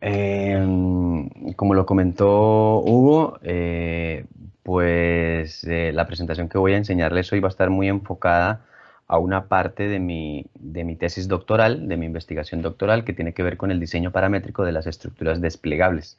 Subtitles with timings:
[0.00, 4.24] Em, como lo comentó Hugo, eh,
[4.62, 8.64] pues eh, la presentación que voy a enseñarles hoy va a estar muy enfocada
[9.06, 13.34] a una parte de mi, de mi tesis doctoral, de mi investigación doctoral, que tiene
[13.34, 16.18] que ver con el diseño paramétrico de las estructuras desplegables.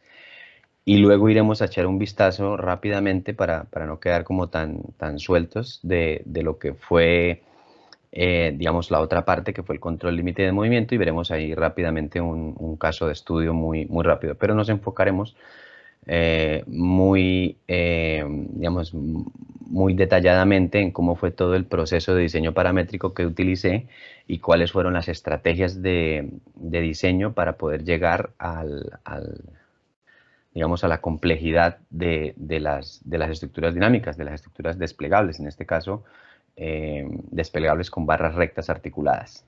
[0.86, 5.20] Y luego iremos a echar un vistazo rápidamente para, para no quedar como tan, tan
[5.20, 7.44] sueltos de, de lo que fue
[8.14, 11.56] eh, digamos, la otra parte que fue el control límite de movimiento y veremos ahí
[11.56, 15.36] rápidamente un, caso de estudio muy, muy rápido, pero nos enfocaremos
[16.08, 23.14] eh, muy, eh, digamos, muy detalladamente en cómo fue todo el proceso de diseño paramétrico
[23.14, 23.88] que utilicé
[24.28, 29.00] y cuáles fueron las estrategias de, diseño para poder llegar al,
[30.54, 35.48] digamos, a la complejidad de, las, de las estructuras dinámicas, de las estructuras desplegables, en
[35.48, 36.04] este caso,
[36.56, 39.46] eh, desplegables con barras rectas articuladas.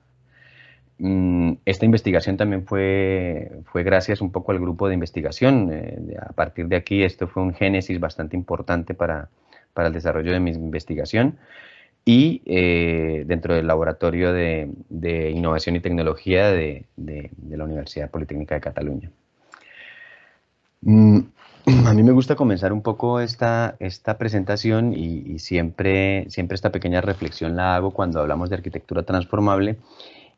[0.98, 5.70] Mm, esta investigación también fue, fue gracias un poco al grupo de investigación.
[5.72, 9.28] Eh, a partir de aquí, esto fue un génesis bastante importante para,
[9.76, 11.36] el desarrollo de mi investigación
[12.04, 14.68] y eh, dentro del Laboratorio de,
[15.34, 19.10] Innovación y Tecnología de, la Universidad Politécnica de Cataluña.
[20.82, 21.20] Mm,
[21.66, 27.00] a mí me gusta comenzar un poco esta, esta presentación y, siempre, siempre esta pequeña
[27.00, 29.78] reflexión la hago cuando hablamos de arquitectura transformable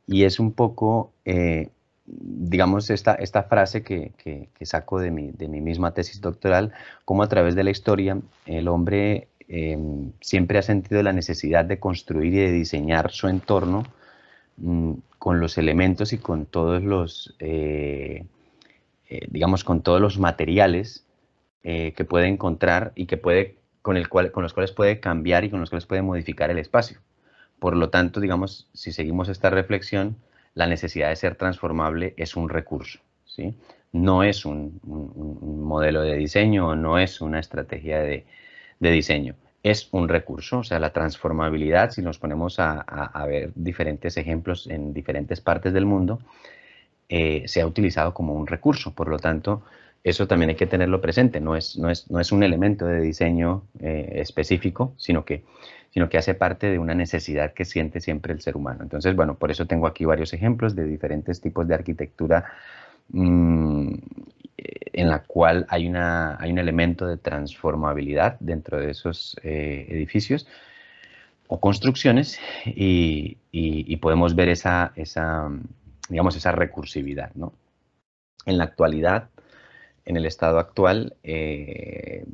[0.06, 1.70] y es un poco, eh,
[2.06, 4.12] digamos, esta, esta frase que,
[4.62, 6.72] saco de mi, de mi, misma tesis doctoral,
[7.04, 11.80] como a través de la historia el hombre em, siempre ha sentido la necesidad de
[11.80, 13.84] construir y de diseñar su entorno
[14.58, 18.24] mm, con los elementos y con todos los, eh,
[19.08, 21.05] eh, digamos, con todos los materiales
[21.68, 25.42] eh, que puede encontrar y que puede, con, el cual, con los cuales puede cambiar
[25.42, 27.00] y con los cuales puede modificar el espacio.
[27.58, 30.16] Por lo tanto, digamos, si seguimos esta reflexión,
[30.54, 33.56] la necesidad de ser transformable es un recurso, ¿sí?
[33.90, 38.24] No es un, modelo de diseño, no es una estrategia de,
[38.78, 44.68] diseño, es un recurso, o sea, la transformabilidad, si nos ponemos a, ver diferentes ejemplos
[44.68, 46.20] en diferentes partes del mundo,
[47.08, 49.64] eh, se ha utilizado como un recurso, por lo tanto,
[50.06, 53.00] eso también hay que tenerlo presente, no es, no es, no es un elemento de
[53.00, 55.42] diseño eh, específico, sino que,
[55.90, 58.84] sino que hace parte de una necesidad que siente siempre el ser humano.
[58.84, 62.44] Entonces, bueno, por eso tengo aquí varios ejemplos de diferentes tipos de arquitectura
[63.08, 63.94] mm,
[64.92, 70.46] en la cual hay, una, hay un elemento de transformabilidad dentro de esos eh, edificios
[71.48, 75.50] o construcciones y, y, podemos ver esa, esa,
[76.08, 77.32] digamos, esa recursividad.
[77.34, 77.52] ¿no?
[78.46, 79.30] En la actualidad,
[80.06, 82.24] en el estado actual eh,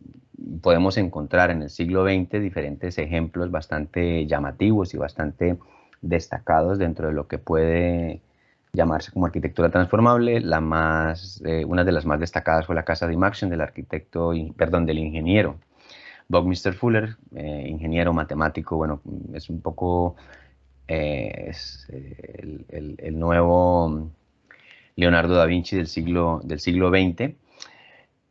[0.60, 5.58] podemos encontrar en el siglo XX diferentes ejemplos bastante llamativos y bastante
[6.02, 8.20] destacados dentro de lo que puede
[8.72, 10.40] llamarse como arquitectura transformable.
[10.40, 14.32] La más, eh, una de las más destacadas fue la casa de Imaction del arquitecto,
[14.56, 15.56] perdón, del ingeniero
[16.28, 19.00] Buckminster Fuller, eh, ingeniero matemático, bueno,
[19.34, 20.16] es un poco
[20.86, 24.10] es, el, el, nuevo
[24.96, 27.34] Leonardo da Vinci del siglo, del siglo XX.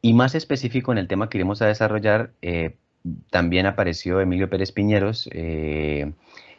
[0.01, 2.77] Y más específico en el tema que iremos a desarrollar, eh,
[3.29, 6.11] también apareció Emilio Pérez Piñeros, eh,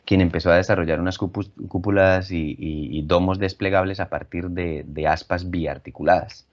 [0.04, 6.48] quien empezó a desarrollar unas cúpulas y, domos desplegables a partir de, aspas biarticuladas.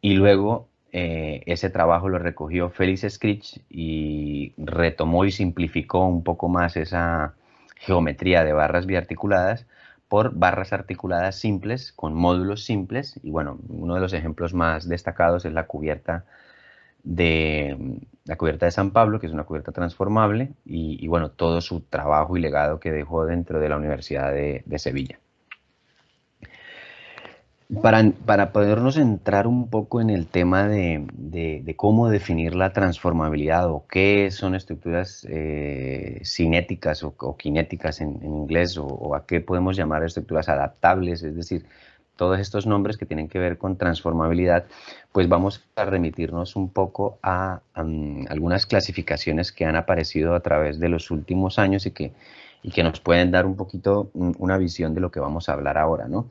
[0.00, 6.48] Y luego eh, ese trabajo lo recogió Félix Scritch y retomó y simplificó un poco
[6.48, 7.34] más esa
[7.76, 9.66] geometría de barras biarticuladas
[10.10, 15.44] por barras articuladas simples con módulos simples y bueno, uno de los ejemplos más destacados
[15.44, 16.24] es la cubierta
[17.04, 21.82] de la cubierta de San Pablo, que es una cubierta transformable y, bueno, todo su
[21.82, 25.20] trabajo y legado que dejó dentro de la Universidad de Sevilla.
[27.70, 34.32] Para, podernos entrar un poco en el tema de, cómo definir la transformabilidad o qué
[34.32, 41.22] son estructuras eh, cinéticas o, kinéticas en, inglés o, a qué podemos llamar estructuras adaptables,
[41.22, 41.64] es decir,
[42.16, 44.64] todos estos nombres que tienen que ver con transformabilidad,
[45.12, 50.88] pues vamos a remitirnos un poco a, algunas clasificaciones que han aparecido a través de
[50.88, 52.12] los últimos años y que,
[52.64, 55.52] y que nos pueden dar un poquito mm, una visión de lo que vamos a
[55.52, 56.26] hablar ahora, ¿no?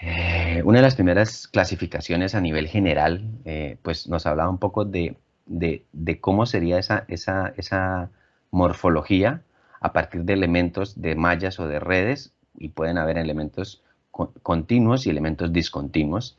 [0.00, 4.84] Eh, una de las primeras clasificaciones a nivel general, eh, pues nos hablaba un poco
[4.84, 5.16] de,
[6.20, 8.10] cómo sería esa,
[8.52, 9.42] morfología
[9.80, 15.10] a partir de elementos de mallas o de redes, y pueden haber elementos continuos y
[15.10, 16.36] elementos discontinuos.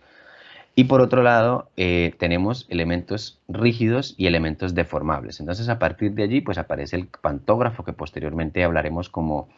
[0.76, 5.40] Y por otro lado, eh, tenemos elementos rígidos y elementos deformables.
[5.40, 9.50] Entonces, a partir de allí, pues aparece el pantógrafo, que posteriormente hablaremos como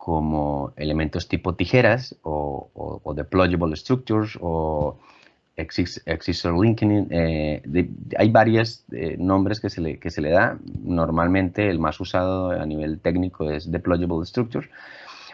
[0.00, 4.96] como elementos tipo tijeras o, deployable structures o
[5.54, 7.06] existor linking.
[7.10, 7.60] Eh,
[8.16, 10.56] hay varios eh, nombres que se, le, que se le da.
[10.82, 14.70] Normalmente el más usado a nivel técnico es deployable structure.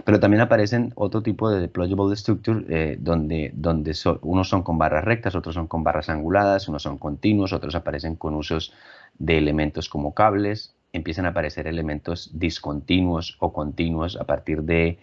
[0.05, 5.05] Pero también aparecen otro tipo de deployable structure eh, donde, donde unos son con barras
[5.05, 8.73] rectas, otros son con barras anguladas, unos son continuos, otros aparecen con usos
[9.17, 14.99] de elementos como cables, empiezan a aparecer elementos discontinuos o continuos a partir de,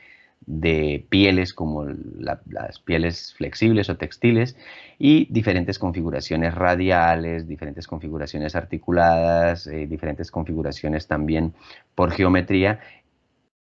[1.10, 4.58] pieles como las pieles flexibles o textiles
[5.00, 11.54] y diferentes configuraciones radiales, diferentes configuraciones articuladas, eh, diferentes configuraciones también
[11.96, 12.82] por geometría.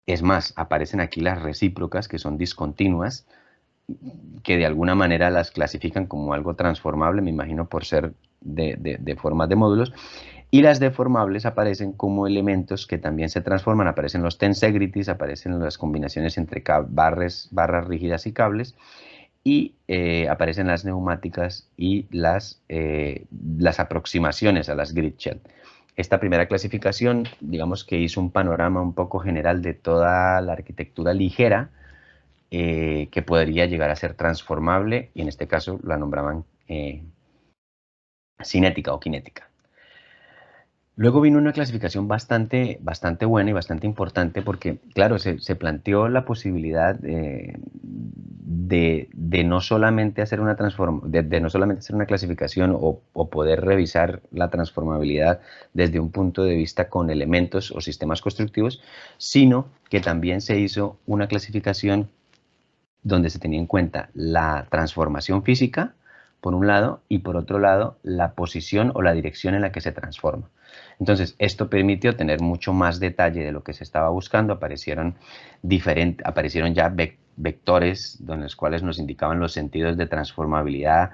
[0.07, 3.27] Es más, aparecen aquí las recíprocas que son discontinuas,
[4.43, 8.97] que de alguna manera las clasifican como algo transformable, me imagino por ser de, de,
[8.99, 9.93] de formas de módulos.
[10.53, 15.79] Y las deformables aparecen como elementos que también se transforman, aparecen los tensegrities, aparecen las
[15.79, 17.49] combinaciones entre barras,
[17.87, 18.75] rígidas y cables,
[19.45, 23.27] y eh, aparecen las neumáticas y las, eh,
[23.59, 25.41] las aproximaciones a las grid shell.
[25.97, 31.15] Esta primera clasificación, digamos que hizo un panorama un poco general de toda la arquitectura
[31.15, 31.71] ligera
[32.51, 36.45] eh, que podría llegar a ser transformable y en este caso la nombraban
[38.43, 39.50] cinética o kinética.
[41.01, 46.27] Luego vino una clasificación bastante, bastante buena y bastante importante porque, claro, se, planteó la
[46.27, 47.59] posibilidad de,
[49.47, 50.59] no solamente hacer una
[51.05, 53.01] de, no solamente hacer una clasificación o,
[53.31, 55.41] poder revisar la transformabilidad
[55.73, 58.83] desde un punto de vista con elementos o sistemas constructivos,
[59.17, 62.11] sino que también se hizo una clasificación
[63.03, 65.95] donde se tenía en cuenta la transformación física,
[66.41, 69.81] por un lado, y por otro lado, la posición o la dirección en la que
[69.81, 70.49] se transforma.
[70.99, 74.53] Entonces, esto permitió tener mucho más detalle de lo que se estaba buscando.
[74.55, 75.17] Aparecieron,
[76.25, 76.95] aparecieron ya
[77.37, 81.11] vectores en los cuales nos indicaban los sentidos de transformabilidad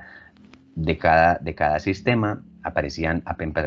[0.75, 2.43] de cada, de cada sistema.
[2.63, 3.23] Aparecían,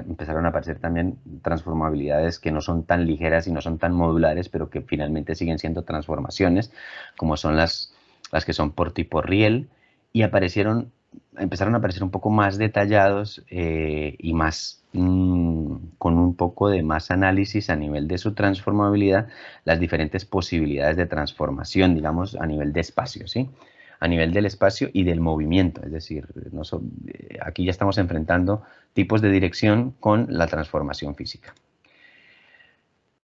[0.08, 4.50] empezaron a aparecer también transformabilidades que no son tan ligeras y no son tan modulares,
[4.50, 6.72] pero que finalmente siguen siendo transformaciones,
[7.18, 7.94] como son las,
[8.32, 9.70] las que son por tipo riel,
[10.12, 10.92] y aparecieron,
[11.38, 16.82] empezaron a aparecer un poco más detallados eh, y más Mm, con un poco de
[16.82, 19.28] más análisis a nivel de su transformabilidad,
[19.64, 23.50] las diferentes posibilidades de transformación, digamos, a nivel de espacio, ¿sí?
[24.00, 26.26] A nivel del espacio y del movimiento, es decir,
[27.08, 28.64] eh, aquí ya estamos enfrentando
[28.94, 31.54] tipos de dirección con la transformación física.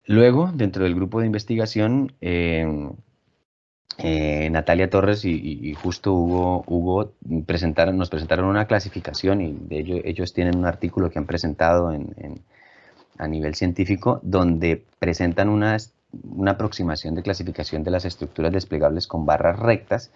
[0.06, 2.66] Luego, dentro del grupo de investigación, eh,
[3.98, 7.12] eh, Natalia Torres y, justo Hugo,
[7.46, 11.92] presentaron, nos presentaron una clasificación y de ello, ellos tienen un artículo que han presentado
[13.18, 15.76] a nivel científico donde presentan una,
[16.24, 20.10] una aproximación de clasificación de las estructuras desplegables con barras rectas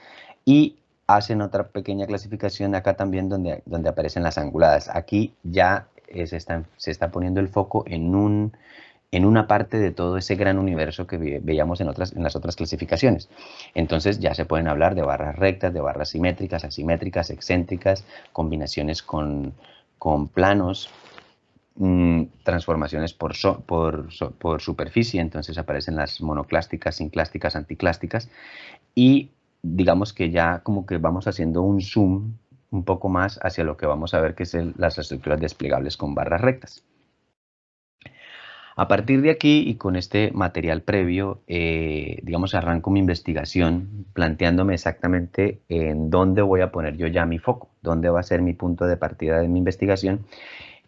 [0.45, 0.77] y
[1.07, 4.89] hacen otra pequeña clasificación acá también donde, donde aparecen las anguladas.
[4.95, 8.57] Aquí ya se, se está poniendo el foco en un
[9.15, 12.57] en una parte de todo ese gran universo que veíamos en, otras, en las otras
[12.57, 13.29] clasificaciones.
[13.73, 19.55] Entonces ya se pueden hablar de barras rectas, de barras simétricas, asimétricas, excéntricas, combinaciones con,
[20.33, 20.91] planos,
[21.77, 23.35] mm, transformaciones por,
[23.67, 28.29] por, superficie, entonces aparecen las monoclásticas, sinclásticas, anticlásticas,
[28.97, 29.31] y
[29.63, 32.35] digamos que ya como que vamos haciendo un zoom
[32.71, 36.17] un poco más hacia lo que vamos a ver que es las estructuras desplegables con
[36.17, 36.83] barras rectas.
[38.77, 44.75] A partir de aquí y con este material previo, eh, digamos, arranco mi investigación planteándome
[44.75, 48.53] exactamente en dónde voy a poner yo ya mi foco, dónde va a ser mi
[48.53, 50.27] punto de partida de mi investigación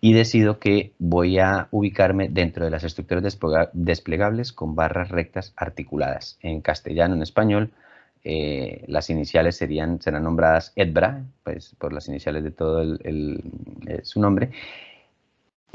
[0.00, 3.38] y decido que voy a ubicarme dentro de las estructuras
[3.72, 6.38] desplegables con barras rectas articuladas.
[6.42, 7.70] En castellano, en español,
[8.24, 14.50] eh, las iniciales serán nombradas EDBRA, pues por las iniciales de todo eh, su nombre,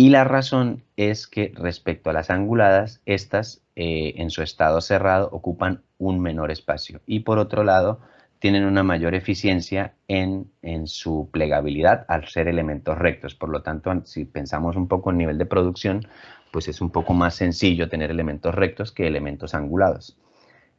[0.02, 5.30] y la razón es que respecto a las anguladas, estas eh, en su estado cerrado
[5.32, 8.00] ocupan un menor espacio y por otro lado
[8.40, 10.50] tienen una mayor eficiencia en,
[10.86, 13.36] su plegabilidad al ser elementos rectos.
[13.36, 16.08] Por lo tanto, si pensamos un poco en nivel de producción,
[16.52, 20.18] pues es un poco más sencillo tener elementos rectos que elementos angulados.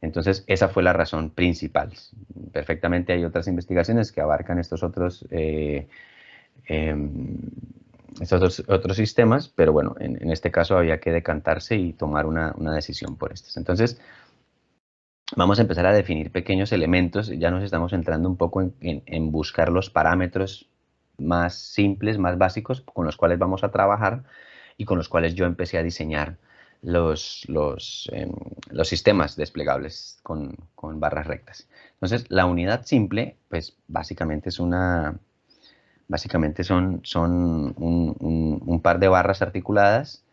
[0.01, 1.93] Entonces, esa fue la razón principal.
[2.51, 5.87] Perfectamente hay otras investigaciones que abarcan estos otros eh,
[6.65, 7.37] em,
[8.21, 13.17] estos otros, sistemas, pero bueno, en, este caso había que decantarse y tomar una, decisión
[13.17, 13.57] por estos.
[13.57, 13.99] Entonces,
[15.35, 19.69] vamos a empezar a definir pequeños elementos, ya nos estamos entrando un poco en, buscar
[19.69, 20.69] los parámetros
[21.17, 24.23] más simples, más básicos, con los cuales vamos a trabajar
[24.77, 26.37] y con los cuales yo empecé a diseñar
[26.81, 28.31] los, los, em,
[28.69, 31.67] los sistemas desplegables con, con, barras rectas.
[31.93, 35.17] Entonces, la unidad simple, pues básicamente es una,
[36.13, 40.23] básicamente son, son un, par de barras articuladas,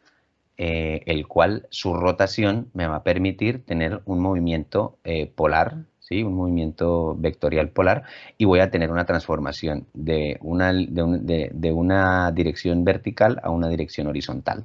[0.59, 5.87] eh, el cual su rotación me va a permitir tener un movimiento eh, polar
[6.19, 8.03] un movimiento vectorial polar,
[8.37, 14.09] y voy a tener una transformación de una, de, una dirección vertical a una dirección
[14.09, 14.65] horizontal.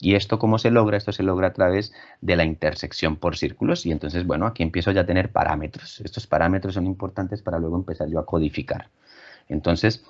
[0.00, 0.96] ¿Y esto cómo se logra?
[0.96, 1.92] Esto se logra a través
[2.22, 6.00] de la intersección por círculos, y entonces, bueno, aquí empiezo ya a tener parámetros.
[6.00, 8.88] Estos parámetros son importantes para luego empezar yo a codificar.
[9.48, 10.02] Entonces,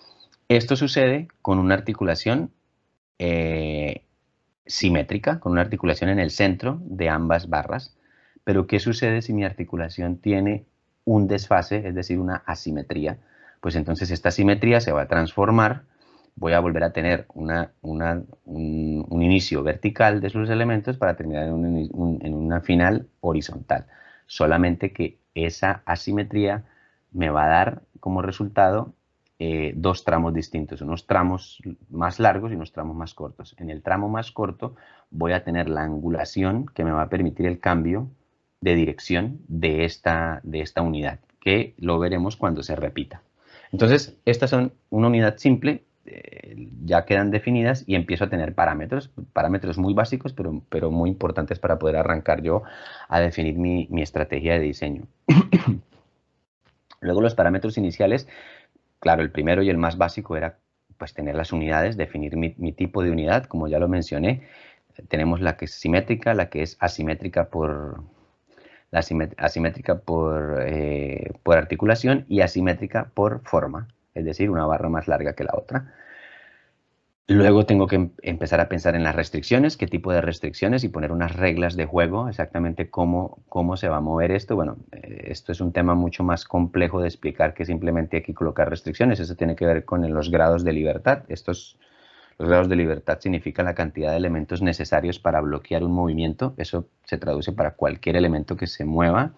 [0.49, 2.51] esto sucede con una articulación
[3.19, 4.05] eh,
[4.67, 7.97] simétrica, con una articulación en el centro de ambas barras.
[8.45, 10.67] Pero, ¿qué sucede si mi articulación tiene
[11.07, 13.19] un desfase, es decir, una asimetría,
[13.61, 15.85] pues entonces esta asimetría se va a transformar,
[16.35, 17.53] voy a volver a tener un,
[19.23, 23.87] inicio vertical de sus elementos para terminar en, una final horizontal.
[24.27, 26.65] Solamente que esa asimetría
[27.13, 28.93] me va a dar como resultado
[29.39, 33.55] eh, dos tramos distintos, unos tramos más largos y unos tramos más cortos.
[33.59, 34.77] En el tramo más corto
[35.11, 38.09] voy a tener la angulación que me va a permitir el cambio
[38.61, 43.23] de dirección de esta, de esta unidad, que lo veremos cuando se repita.
[43.73, 49.11] Entonces, estas son una unidad simple, eh, ya quedan definidas y empiezo a tener parámetros,
[49.33, 52.63] parámetros muy básicos, pero, pero muy importantes para poder arrancar yo
[53.09, 55.03] a definir mi, estrategia de diseño.
[57.01, 58.29] Luego los parámetros iniciales,
[59.01, 60.59] claro, el primero y el más básico era
[60.99, 64.43] pues tener las unidades, definir mi, tipo de unidad, como ya lo mencioné.
[65.09, 68.03] Tenemos la que es simétrica, la que es asimétrica por,
[68.91, 69.01] la
[69.37, 75.35] asimétrica por, eh, por articulación y asimétrica por forma, es decir, una barra más larga
[75.35, 75.93] que la otra.
[77.29, 80.89] Luego tengo que em-, empezar a pensar en las restricciones, qué tipo de restricciones y
[80.89, 84.55] poner unas reglas de juego, exactamente cómo, cómo se va a mover esto.
[84.55, 88.71] Bueno, eh, esto es un tema mucho más complejo de explicar que simplemente aquí colocar
[88.71, 89.19] restricciones.
[89.19, 91.25] Eso tiene que ver con los grados de libertad.
[91.29, 91.79] Estos
[92.39, 96.55] los grados de libertad significan la cantidad de elementos necesarios para bloquear un movimiento.
[96.59, 99.33] Eso se traduce para cualquier elemento que se mueva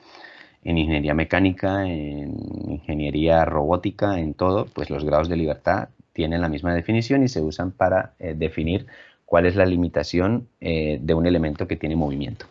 [0.65, 2.35] en ingeniería mecánica, en
[2.69, 7.41] ingeniería robótica, en todo, pues los grados de libertad tienen la misma definición y se
[7.41, 8.89] usan para eh, definir
[9.25, 12.47] cuál es la limitación eh, de un elemento que tiene movimiento.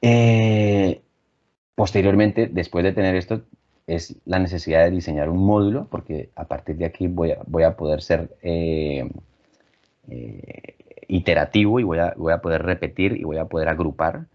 [0.00, 1.02] Eh,
[1.76, 3.42] posteriormente, después de tener esto,
[3.86, 8.02] es la necesidad de diseñar un módulo, porque a partir de aquí voy a, poder
[8.02, 8.34] ser
[11.06, 14.26] iterativo y voy a poder repetir y voy a poder agrupar.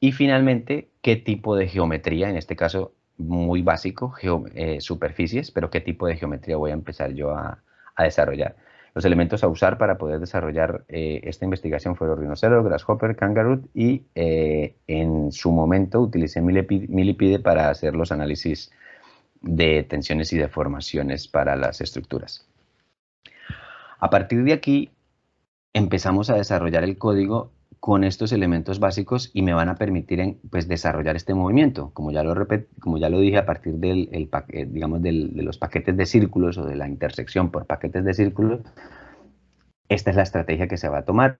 [0.00, 4.14] Y finalmente, qué tipo de geometría, en este caso muy básico,
[4.54, 7.62] eh, superficies, pero qué tipo de geometría voy a empezar yo a,
[7.98, 8.56] desarrollar.
[8.94, 15.30] Los elementos a usar para poder desarrollar esta investigación fueron Rhinocero, Grasshopper, Kangaroo y en
[15.32, 18.72] su momento utilicé Millipede para hacer los análisis
[19.42, 22.48] de tensiones y deformaciones para las estructuras.
[23.98, 24.90] A partir de aquí
[25.74, 30.68] empezamos a desarrollar el código con estos elementos básicos y me van a permitir pues,
[30.68, 31.92] desarrollar este movimiento.
[31.94, 32.34] Como ya lo,
[32.78, 34.08] como ya lo dije, a partir del,
[34.68, 38.60] digamos, de los paquetes de círculos o de la intersección por paquetes de círculos,
[39.88, 41.38] esta es la estrategia que se va a tomar.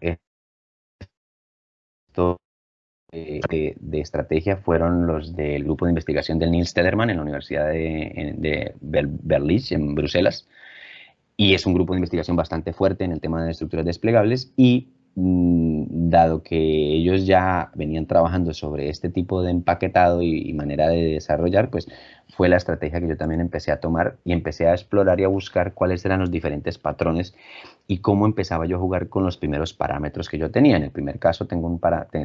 [0.00, 0.18] Esto
[3.10, 8.34] de, estrategia fueron los del grupo de investigación del Niels Tederman en la Universidad de,
[8.38, 10.48] de Berlitz, en Bruselas.
[11.36, 14.88] Y es un grupo de investigación bastante fuerte en el tema de estructuras desplegables y
[15.14, 21.02] mm, dado que ellos ya venían trabajando sobre este tipo de empaquetado y, manera de
[21.14, 21.88] desarrollar, pues
[22.28, 25.28] fue la estrategia que yo también empecé a tomar y empecé a explorar y a
[25.28, 27.34] buscar cuáles eran los diferentes patrones
[27.86, 30.76] y cómo empezaba yo a jugar con los primeros parámetros que yo tenía.
[30.76, 31.80] En el primer caso tengo un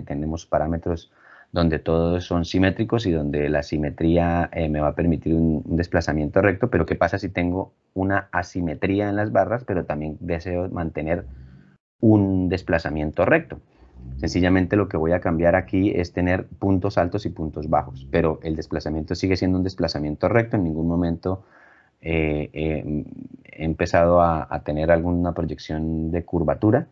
[0.05, 1.11] tenemos parámetros
[1.51, 6.41] donde todos son simétricos y donde la simetría eh, me va a permitir un, desplazamiento
[6.41, 11.25] recto, pero ¿qué pasa si tengo una asimetría en las barras, pero también deseo mantener
[11.99, 13.59] un desplazamiento recto?
[14.17, 18.39] Sencillamente lo que voy a cambiar aquí es tener puntos altos y puntos bajos, pero
[18.43, 21.43] el desplazamiento sigue siendo un desplazamiento recto, en ningún momento
[22.01, 23.05] eh, eh,
[23.45, 26.87] he empezado a, tener alguna proyección de curvatura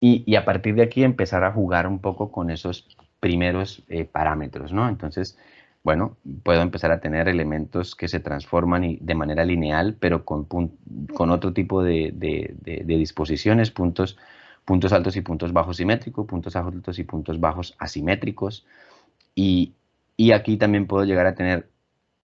[0.00, 2.88] y, a partir de aquí empezar a jugar un poco con esos
[3.24, 4.86] primeros eh, parámetros, ¿no?
[4.86, 5.38] Entonces,
[5.82, 11.30] bueno, puedo empezar a tener elementos que se transforman de manera lineal, pero con, con
[11.30, 12.12] otro tipo de,
[12.86, 14.18] disposiciones, puntos,
[14.66, 18.66] puntos altos y puntos bajos simétricos, puntos altos y puntos bajos asimétricos.
[19.34, 19.72] Y,
[20.18, 21.70] y aquí también puedo llegar a tener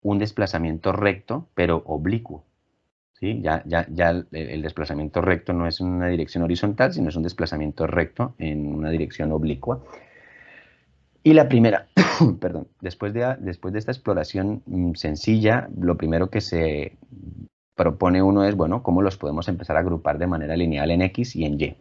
[0.02, 2.44] un desplazamiento recto, pero oblicuo.
[3.22, 3.40] ¿sí?
[3.42, 7.24] Ya, ya, ya el, desplazamiento recto no es en una dirección horizontal, sino es un
[7.24, 9.82] desplazamiento recto en una dirección oblicua.
[11.24, 11.88] Y la primera,
[12.40, 16.98] perdón, después de, después de esta exploración mm, sencilla, lo primero que se
[17.76, 21.36] propone uno es, bueno, cómo los podemos empezar a agrupar de manera lineal en X
[21.36, 21.76] y en Y.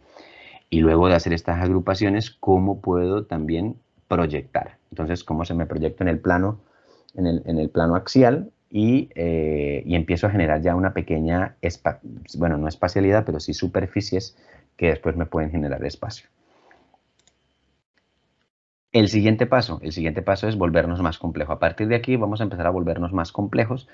[0.69, 3.75] Y luego de hacer estas agrupaciones, cómo puedo también
[4.07, 4.77] proyectar.
[4.91, 6.59] Entonces, cómo se me proyecta en el plano,
[7.15, 11.55] en el, plano axial eh, y, empiezo a generar ya una pequeña,
[12.37, 14.37] bueno, no espacialidad, pero sí superficies
[14.77, 16.29] que después me pueden generar espacio.
[18.91, 21.53] El siguiente paso, el siguiente paso es volvernos más complejo.
[21.53, 23.87] A partir de aquí vamos a empezar a volvernos más complejos.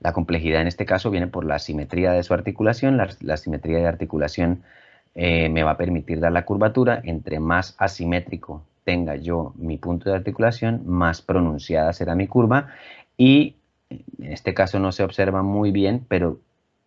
[0.00, 2.96] La complejidad en este caso viene por la simetría de su articulación.
[3.20, 4.62] La, simetría de articulación
[5.14, 7.00] eh, me va a permitir dar la curvatura.
[7.04, 12.70] Entre más asimétrico tenga yo mi punto de articulación, más pronunciada será mi curva.
[13.16, 13.54] Y
[13.90, 16.40] en este caso no se observa muy bien, pero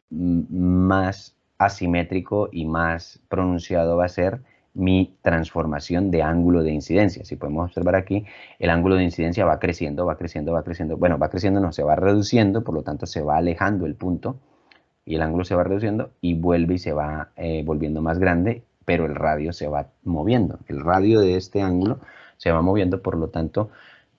[0.09, 4.41] más asimétrico y más pronunciado va a ser
[4.73, 7.23] mi transformación de ángulo de incidencia.
[7.25, 8.25] Si podemos observar aquí,
[8.59, 10.97] el ángulo de incidencia va creciendo, va creciendo, va creciendo.
[10.97, 14.37] Bueno, va creciendo, no, se va reduciendo, por lo tanto se va alejando el punto
[15.05, 18.63] y el ángulo se va reduciendo y vuelve y se va eh, volviendo más grande,
[18.85, 20.59] pero el radio se va moviendo.
[20.67, 21.99] El radio de este ángulo
[22.37, 23.69] se va moviendo, por lo tanto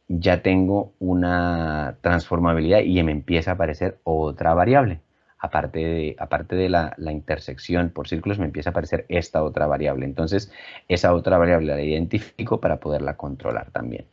[0.09, 5.01] ya tengo una transformabilidad y me empieza a aparecer otra variable
[5.45, 10.07] aparte de, aparte de la, intersección por círculos, me empieza a aparecer esta otra variable.
[10.07, 10.51] Entonces,
[10.89, 14.07] esa otra variable la identifico para poderla controlar también.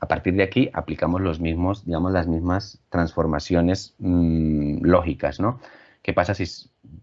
[0.00, 5.60] A partir de aquí, aplicamos los mismos, digamos, las mismas transformaciones mm, lógicas, ¿no?
[6.02, 6.44] ¿Qué pasa si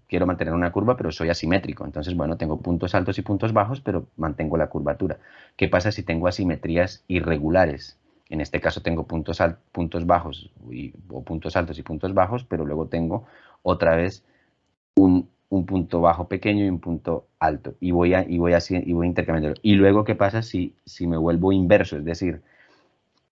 [0.07, 1.85] quiero mantener una curva, pero soy asimétrico?
[1.85, 5.19] Entonces, bueno, tengo puntos altos y puntos bajos, pero mantengo la curvatura.
[5.55, 7.97] ¿Qué pasa si tengo asimetrías irregulares?
[8.29, 9.41] En este caso tengo puntos,
[9.71, 10.49] puntos bajos
[11.09, 13.25] o puntos altos y puntos bajos, pero luego tengo
[13.63, 14.23] otra vez
[14.95, 15.29] un,
[15.65, 17.75] punto bajo pequeño y un punto alto.
[17.79, 19.59] Y voy, a, y voy, así, y voy intercambiando.
[19.61, 21.97] Y luego, ¿qué pasa si, si me vuelvo inverso?
[21.97, 22.41] Es decir,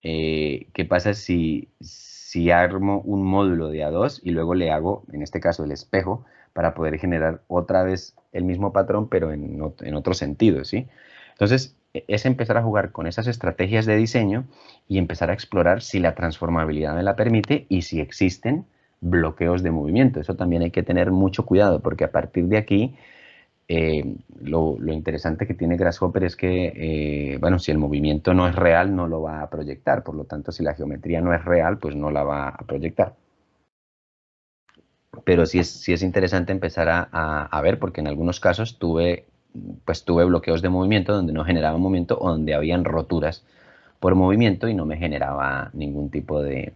[0.03, 5.21] eh, ¿qué pasa si, si armo un módulo de A2 y luego le hago, en
[5.21, 9.95] este caso, el espejo para poder generar otra vez el mismo patrón, pero en, en
[9.95, 10.88] otro sentido, ¿sí?
[11.32, 14.45] Entonces, e, es empezar a jugar con esas estrategias de diseño
[14.88, 18.65] y empezar a explorar si la transformabilidad me la permite y si existen
[19.01, 20.19] bloqueos de movimiento.
[20.19, 22.95] Eso también hay que tener mucho cuidado porque a partir de aquí
[23.67, 28.55] eh, lo, interesante que tiene Grasshopper es que, eh, bueno, si el movimiento no es
[28.55, 30.03] real, no lo va a proyectar.
[30.03, 33.15] Por lo tanto, si la geometría no es real, pues no la va a proyectar.
[35.25, 39.25] Pero sí es, interesante empezar a, a ver, porque en algunos casos tuve
[39.85, 43.43] pues tuve bloqueos de movimiento donde no generaba movimiento o donde habían roturas
[43.99, 46.73] por movimiento y no me generaba ningún tipo de,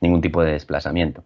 [0.00, 1.24] ningún tipo de desplazamiento.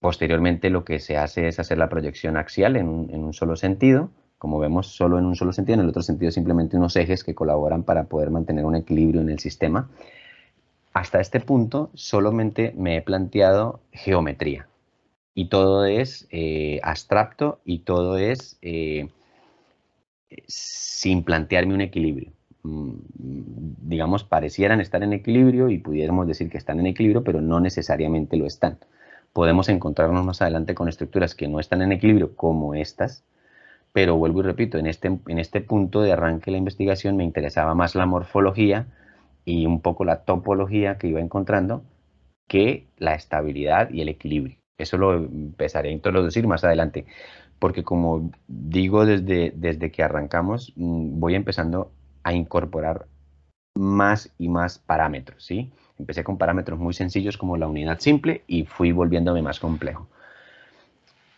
[0.00, 4.58] Posteriormente lo que se hace es hacer la proyección axial en un, solo sentido, como
[4.58, 7.82] vemos solo en un solo sentido, en el otro sentido simplemente unos ejes que colaboran
[7.82, 9.90] para poder mantener un equilibrio en el sistema.
[10.94, 14.66] Hasta este punto solamente me he planteado geometría
[15.34, 19.08] y todo es eh, abstracto y todo es eh,
[20.46, 22.32] sin plantearme un equilibrio.
[22.62, 22.94] Mm,
[23.82, 28.38] digamos, parecieran estar en equilibrio y pudiéramos decir que están en equilibrio, pero no necesariamente
[28.38, 28.78] lo están.
[29.32, 33.24] Podemos encontrarnos más adelante con estructuras que no están en equilibrio como estas,
[33.92, 37.24] pero vuelvo y repito, en este, en este punto de arranque de la investigación me
[37.24, 38.86] interesaba más la morfología
[39.44, 41.82] y un poco la topología que iba encontrando
[42.48, 44.56] que la estabilidad y el equilibrio.
[44.78, 47.06] Eso lo empezaré a introducir más adelante
[47.60, 51.92] porque como digo desde, desde que arrancamos, mm, voy empezando
[52.24, 53.06] a incorporar
[53.76, 55.70] más y más parámetros, ¿sí?
[56.00, 60.08] Empecé con parámetros muy sencillos como la unidad simple y fui volviéndome más complejo.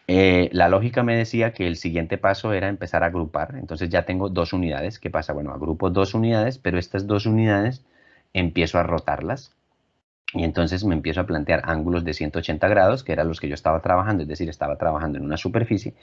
[0.06, 4.04] Eh, la lógica me decía que el siguiente paso era empezar a agrupar, entonces ya
[4.04, 5.32] tengo dos unidades, ¿qué pasa?
[5.32, 7.82] Bueno, agrupo dos unidades, pero estas dos unidades
[8.32, 9.52] empiezo a rotarlas
[10.34, 13.54] y entonces me empiezo a plantear ángulos de 180 grados, que eran los que yo
[13.54, 15.94] estaba trabajando, es decir, estaba trabajando en una superficie.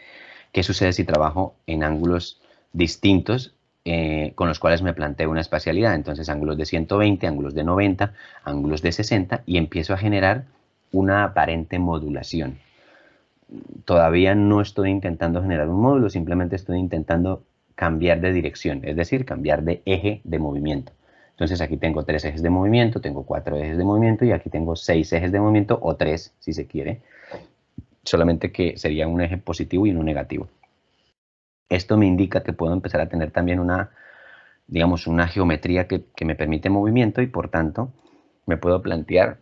[0.52, 2.42] ¿Qué sucede si trabajo en ángulos
[2.74, 3.54] distintos
[3.92, 5.96] eh, con los cuales me planteo una espacialidad?
[5.96, 10.44] Entonces, ángulos de 120, ángulos de 90, ángulos de 60 y empiezo a generar
[10.92, 12.60] una aparente modulación.
[13.86, 17.42] Todavía no estoy intentando generar un módulo, simplemente estoy intentando
[17.74, 20.92] cambiar de dirección, es decir, cambiar de eje de movimiento.
[21.32, 24.76] Entonces aquí tengo tres ejes de movimiento, tengo cuatro ejes de movimiento y aquí tengo
[24.76, 27.02] seis ejes de movimiento o tres si se quiere,
[28.04, 30.48] solamente que sería un eje positivo y uno negativo.
[31.70, 33.92] Esto me indica que puedo empezar a tener también una,
[34.68, 37.92] digamos, una geometría que, me permite movimiento y por tanto
[38.46, 39.38] me puedo plantear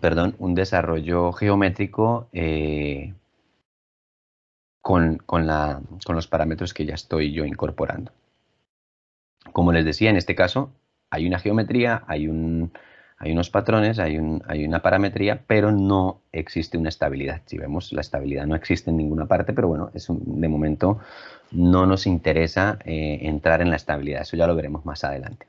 [0.00, 3.14] perdón, un desarrollo geométrico eh,
[4.80, 8.12] con, con, los parámetros que ya estoy yo incorporando.
[9.52, 10.72] Como les decía, en este caso
[11.10, 12.72] hay una geometría, hay, un,
[13.22, 17.40] hay unos patrones, hay, un, hay, una parametría, pero no existe una estabilidad.
[17.46, 20.98] Si vemos, la estabilidad no existe en ninguna parte, pero bueno, es de momento
[21.52, 24.22] no nos interesa eh, entrar en la estabilidad.
[24.22, 25.46] Eso ya lo veremos más adelante.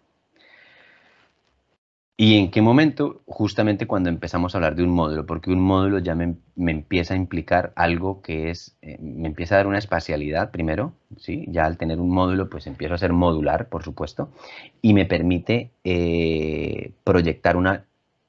[2.16, 3.24] ¿Y en qué momento?
[3.26, 7.18] Justamente cuando empezamos a hablar de un módulo, porque un módulo ya me, empieza a
[7.18, 11.46] implicar algo que es, eh, me empieza a dar una espacialidad primero, ¿sí?
[11.48, 14.30] ya al tener un módulo pues empiezo a ser modular, por supuesto,
[14.82, 17.86] y me permite eh, proyectar una,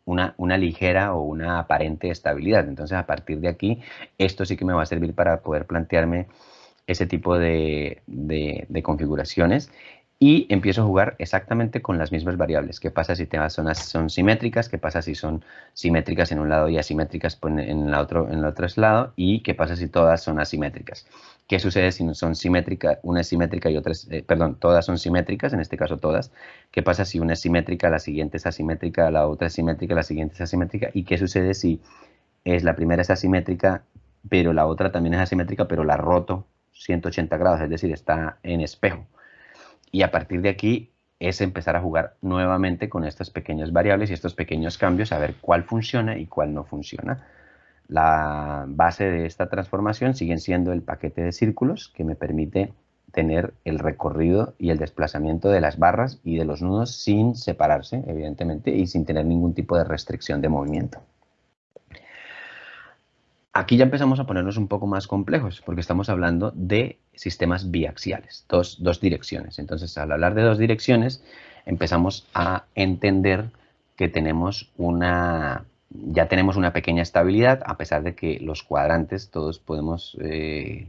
[0.07, 2.67] una, ligera o una aparente estabilidad.
[2.67, 3.83] Entonces a partir de aquí,
[4.17, 6.29] esto sí que me va a servir para poder plantearme
[6.87, 9.71] ese tipo de, de configuraciones
[10.27, 12.81] y empiezo a jugar exactamente con las mismas variables.
[12.81, 14.71] ¿Qué pasa si las zonas son simétricas?
[14.71, 18.47] ¿Qué pasa si son simétricas en un lado y asimétricas en el otro, en el
[18.47, 19.13] otro lado?
[19.17, 21.07] ¿Y qué pasa si todas son asimétricas?
[21.47, 25.53] ¿Qué sucede si son simétricas, una es simétrica y otra eh, perdón, todas son simétricas,
[25.53, 26.33] en este caso todas?
[26.71, 30.05] ¿Qué pasa si una es simétrica, la siguiente es asimétrica, la otra es simétrica, la
[30.05, 30.89] siguiente es asimétrica?
[30.95, 31.83] ¿Y qué sucede si
[32.45, 33.83] es la primera es asimétrica,
[34.31, 38.63] pero la otra también es asimétrica, pero la roto 180 grados, es decir, está en
[38.63, 39.07] espejo?
[39.95, 44.13] Y a partir de aquí es empezar a jugar nuevamente con estas pequeñas variables y
[44.13, 47.29] estos pequeños cambios, a ver cuál funciona y cuál no funciona.
[47.87, 52.73] La base de esta transformación sigue siendo el paquete de círculos que me permite
[53.13, 58.03] tener el recorrido y el desplazamiento de las barras y de los nudos sin separarse,
[58.09, 60.99] evidentemente, y sin tener ningún tipo de restricción de movimiento.
[63.57, 68.45] Aquí ya empezamos a ponernos un poco más complejos, porque estamos hablando de sistemas biaxiales,
[68.49, 69.61] dos, direcciones.
[69.61, 71.23] Entonces, al hablar de dos direcciones,
[71.65, 73.51] empezamos a entender
[73.95, 79.61] que tenemos una, ya tenemos una pequeña estabilidad, a pesar de que los cuadrantes, todos
[79.61, 80.89] podemos eh,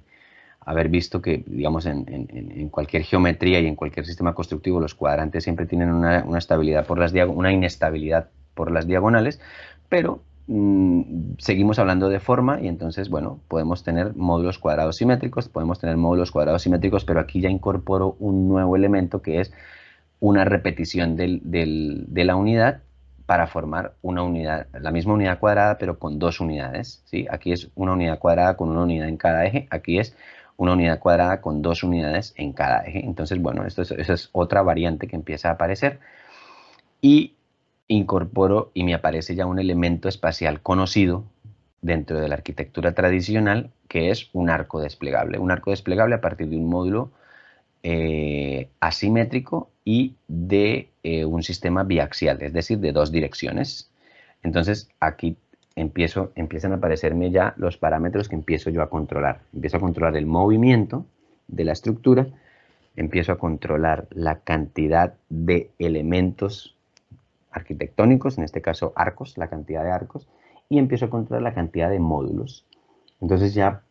[0.62, 5.67] haber visto que, digamos, en, cualquier geometría y en cualquier sistema constructivo, los cuadrantes siempre
[5.67, 9.39] tienen una, estabilidad por las una inestabilidad por las diagonales,
[9.88, 15.97] pero seguimos hablando de forma y entonces, bueno, podemos tener módulos cuadrados simétricos, podemos tener
[15.97, 19.51] módulos cuadrados simétricos, pero aquí ya incorporo un nuevo elemento que es
[20.19, 22.81] una repetición de la unidad
[23.25, 27.01] para formar una unidad, la misma unidad cuadrada, pero con dos unidades.
[27.05, 27.25] ¿sí?
[27.29, 30.15] Aquí es una unidad cuadrada con una unidad en cada eje, aquí es
[30.58, 33.03] una unidad cuadrada con dos unidades en cada eje.
[33.03, 35.99] Entonces, bueno, esto esa es otra variante que empieza a aparecer.
[37.01, 37.35] Y
[37.88, 41.26] incorporo y me aparece ya un elemento espacial conocido
[41.82, 45.38] dentro de la arquitectura tradicional, que es un arco desplegable.
[45.38, 47.12] Un arco desplegable a partir de un módulo
[47.84, 53.91] eh, asimétrico y de eh, un sistema biaxial, es decir, de dos direcciones.
[54.41, 55.38] Entonces, aquí
[55.76, 59.41] empiezo, empiezan a aparecerme ya los parámetros que empiezo yo a controlar.
[59.54, 61.06] Empiezo a controlar el movimiento
[61.48, 62.28] de la estructura,
[62.95, 66.74] empiezo a controlar la cantidad de elementos
[67.56, 70.28] arquitectónicos, en este caso arcos, la cantidad de arcos,
[70.70, 72.65] y empiezo a controlar la cantidad de módulos.
[73.22, 73.82] Entonces ya,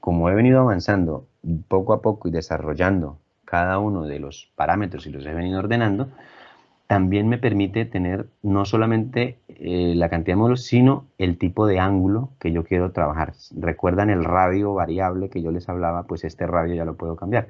[0.00, 1.26] como he venido avanzando
[1.68, 6.08] poco a poco y desarrollando cada uno de los parámetros y los he venido ordenando,
[6.86, 11.78] también me permite tener no solamente eh, la cantidad de módulos, sino el tipo de
[11.78, 13.34] ángulo que yo quiero trabajar.
[13.56, 16.04] ¿Recuerdan el radio variable que yo les hablaba?
[16.04, 17.48] Pues este radio ya lo puedo cambiar.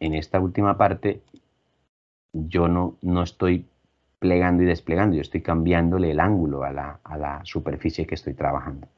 [0.00, 1.20] En esta última parte,
[2.32, 3.66] yo no, no estoy
[4.18, 8.88] plegando y desplegando, yo estoy cambiándole el ángulo a la, superficie que estoy trabajando.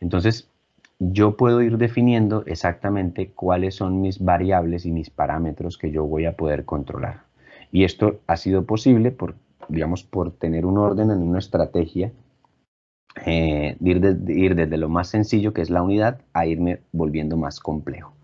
[0.00, 0.50] Entonces,
[0.98, 6.26] yo puedo ir definiendo exactamente cuáles son mis variables y mis parámetros que yo voy
[6.26, 7.22] a poder controlar.
[7.70, 9.34] Y esto ha sido posible por,
[9.68, 12.12] digamos, por tener un orden en una estrategia,
[13.26, 17.60] eh, ir, ir desde lo más sencillo, que es la unidad, a irme volviendo más
[17.60, 18.17] complejo.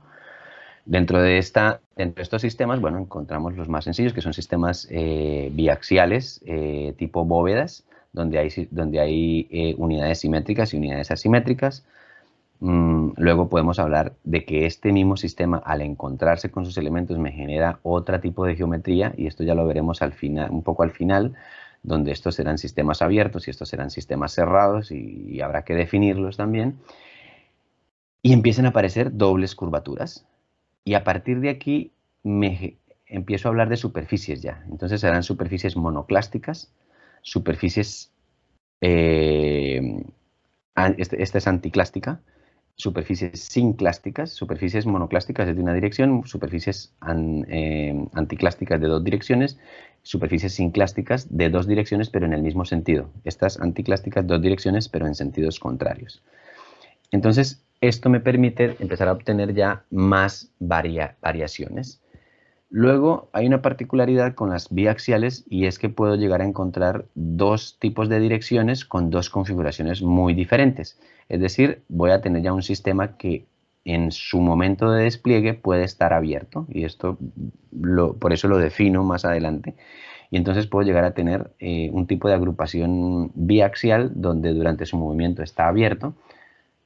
[0.86, 4.86] Dentro de, esta, dentro de estos sistemas, bueno, encontramos los más sencillos, que son sistemas
[4.90, 11.86] eh, biaxiales eh, tipo bóvedas, donde hay, donde hay eh, unidades simétricas y unidades asimétricas.
[12.60, 17.32] Mm, luego podemos hablar de que este mismo sistema, al encontrarse con sus elementos, me
[17.32, 20.90] genera otro tipo de geometría, y esto ya lo veremos al final, un poco al
[20.90, 21.34] final,
[21.82, 26.36] donde estos serán sistemas abiertos y estos serán sistemas cerrados, y, y habrá que definirlos
[26.36, 26.76] también.
[28.20, 30.26] Y empiezan a aparecer dobles curvaturas.
[30.84, 31.92] Y a partir de aquí
[32.22, 34.64] me empiezo a hablar de superficies ya.
[34.70, 36.72] Entonces serán superficies monoclásticas,
[37.22, 38.12] superficies,
[38.80, 40.04] eh,
[40.98, 42.20] este, esta es anticlástica,
[42.76, 46.92] superficies sinclásticas, superficies monoclásticas de una dirección, superficies
[47.48, 49.58] eh, anticlásticas de dos direcciones,
[50.02, 53.10] superficies sinclásticas de dos direcciones pero en el mismo sentido.
[53.24, 56.22] Estas anticlásticas dos direcciones pero en sentidos contrarios.
[57.10, 62.00] Entonces, esto me permite empezar a obtener ya más variaciones.
[62.70, 67.78] Luego hay una particularidad con las biaxiales y es que puedo llegar a encontrar dos
[67.78, 70.98] tipos de direcciones con dos configuraciones muy diferentes.
[71.28, 73.46] Es decir, voy a tener ya un sistema que
[73.84, 77.18] en su momento de despliegue puede estar abierto y esto
[78.18, 79.74] por eso lo defino más adelante.
[80.30, 84.96] Y entonces puedo llegar a tener eh, un tipo de agrupación biaxial donde durante su
[84.96, 86.14] movimiento está abierto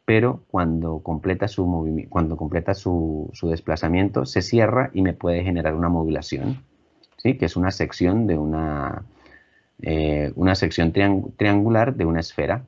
[0.09, 5.91] pero cuando completa su, cuando completa su, desplazamiento se cierra y me puede generar una
[5.91, 6.65] modulación,
[7.19, 7.37] ¿sí?
[7.37, 9.05] que es una sección de una,
[9.83, 12.65] eh, una sección triangular de una esfera,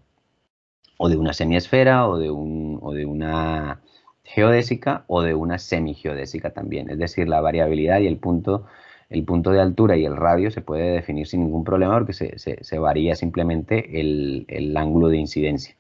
[0.98, 3.81] o de una semiesfera, o de, un, o de una
[4.22, 6.90] geodésica, o de una semigeodésica también.
[6.90, 8.66] Es decir, la variabilidad y el punto,
[9.09, 12.79] el punto de altura y el radio se puede definir sin ningún problema porque se,
[12.79, 15.74] varía simplemente el, el ángulo de incidencia.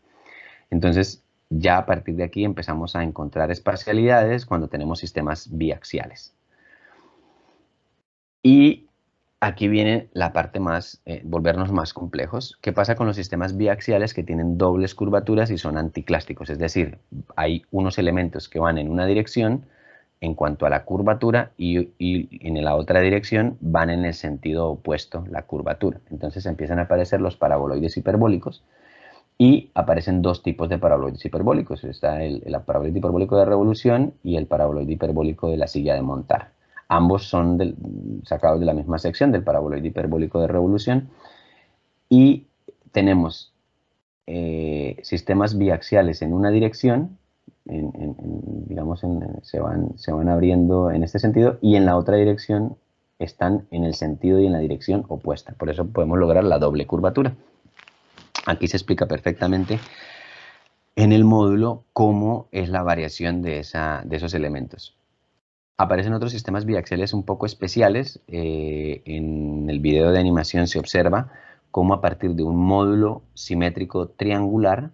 [0.70, 6.32] Entonces, ya a partir de aquí empezamos a encontrar espacialidades cuando tenemos sistemas biaxiales.
[8.42, 8.86] Y
[9.40, 12.56] aquí viene la parte más, eh, volvernos más complejos.
[12.62, 16.50] ¿Qué pasa con los sistemas biaxiales que tienen dobles curvaturas y son anticlásticos?
[16.50, 16.98] Es decir,
[17.36, 19.66] hay unos elementos que van en una dirección
[20.20, 24.68] en cuanto a la curvatura y, y en la otra dirección van en el sentido
[24.68, 25.98] opuesto, la curvatura.
[26.10, 28.62] Entonces empiezan a aparecer los paraboloides hiperbólicos,
[29.40, 31.82] y aparecen dos tipos de paraboloides hiperbólicos.
[31.84, 36.52] Está el, paraboloide hiperbólico de revolución y el paraboloide hiperbólico de la silla de montar.
[36.88, 37.58] Ambos son
[38.26, 41.08] sacados de la misma sección del paraboloide hiperbólico de revolución.
[42.10, 42.48] Y
[42.92, 43.54] tenemos
[44.26, 47.16] eh, sistemas biaxiales en una dirección,
[47.64, 49.00] digamos,
[49.40, 52.76] se, van, se van abriendo en este sentido, y en la otra dirección
[53.18, 55.54] están en el sentido y en la dirección opuesta.
[55.58, 57.36] Por eso podemos lograr la doble curvatura.
[58.46, 59.78] Aquí se explica perfectamente
[60.96, 64.96] en el módulo cómo es la variación de, esos elementos.
[65.76, 68.20] Aparecen otros sistemas biaxiales un poco especiales.
[68.28, 71.32] Eh, en el video de animación se observa
[71.70, 74.90] cómo a partir de un módulo simétrico triangular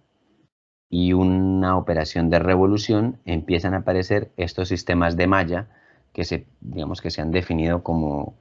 [0.89, 5.67] y una operación de revolución empiezan a aparecer estos sistemas de malla
[6.13, 8.37] que se, digamos que se han definido como,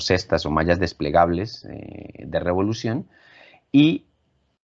[0.00, 3.06] cestas o mallas desplegables eh, de revolución
[3.72, 4.04] y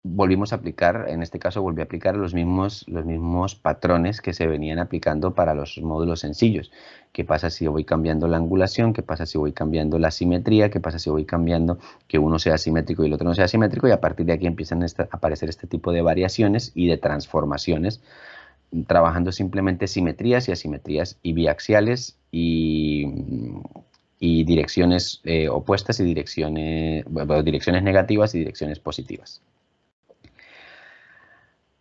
[0.02, 4.32] volvimos a aplicar, en este caso volví a aplicar los mismos, los mismos patrones que
[4.32, 6.70] se venían aplicando para los módulos sencillos.
[7.12, 8.92] ¿Qué pasa si voy cambiando la angulación?
[8.92, 10.70] ¿Qué pasa si voy cambiando la simetría?
[10.70, 13.88] ¿Qué pasa si voy cambiando que uno sea simétrico y el otro no sea simétrico?
[13.88, 18.00] Y a partir de aquí empiezan a aparecer este tipo de variaciones y de transformaciones,
[18.86, 23.06] trabajando simplemente simetrías y asimetrías y biaxiales y
[24.22, 27.04] y direcciones eh, opuestas y direcciones,
[27.42, 29.40] direcciones negativas y direcciones positivas.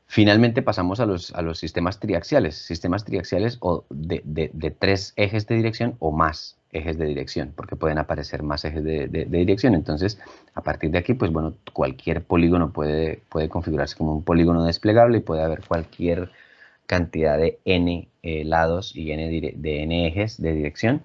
[0.08, 5.46] Finalmente pasamos a los, a los sistemas triaxiales, sistemas triaxiales o de, de, tres ejes
[5.46, 9.76] de dirección o más ejes de dirección, porque pueden aparecer más ejes de, dirección.
[9.76, 10.18] Entonces,
[10.56, 15.18] a partir de aquí, pues bueno, cualquier polígono puede, puede configurarse como un polígono desplegable
[15.18, 16.32] y puede haber cualquier
[16.88, 21.04] cantidad de n eh, lados y n de n ejes de dirección.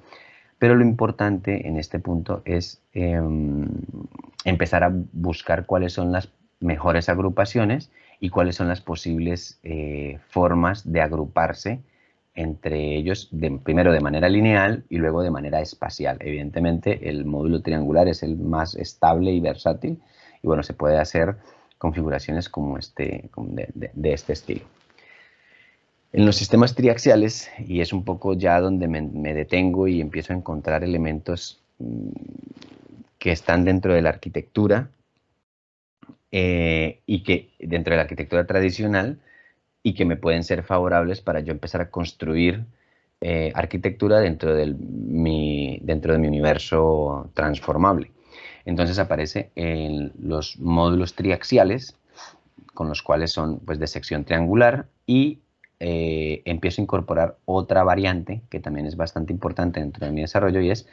[0.65, 3.69] Pero lo importante en este punto es em,
[4.47, 10.91] empezar a buscar cuáles son las mejores agrupaciones y cuáles son las posibles eh, formas
[10.91, 11.81] de agruparse
[12.35, 13.29] entre ellos,
[13.63, 16.17] primero de manera lineal y luego de manera espacial.
[16.21, 20.01] Evidentemente el módulo triangular es el más estable y versátil
[20.43, 21.37] y bueno, se puede hacer
[21.77, 24.65] configuraciones como este, de este estilo.
[26.15, 30.37] En los sistemas triaxiales, y es un poco ya donde me, detengo y empiezo a
[30.37, 32.11] encontrar elementos mm,
[33.19, 34.91] que están dentro de la arquitectura
[36.31, 39.19] eh, y que dentro de la arquitectura tradicional
[39.83, 42.65] y que me pueden ser favorables para yo empezar a construir
[43.21, 48.13] eh, arquitectura dentro, mi, dentro de mi universo transformable.
[48.65, 49.51] Entonces aparece
[50.17, 51.97] los módulos triaxiales,
[52.73, 55.41] con los cuales son pues, de sección triangular y
[55.87, 60.63] eh, empiezo a incorporar otra variante que también es bastante importante dentro de mi desarrollo
[60.63, 60.89] y es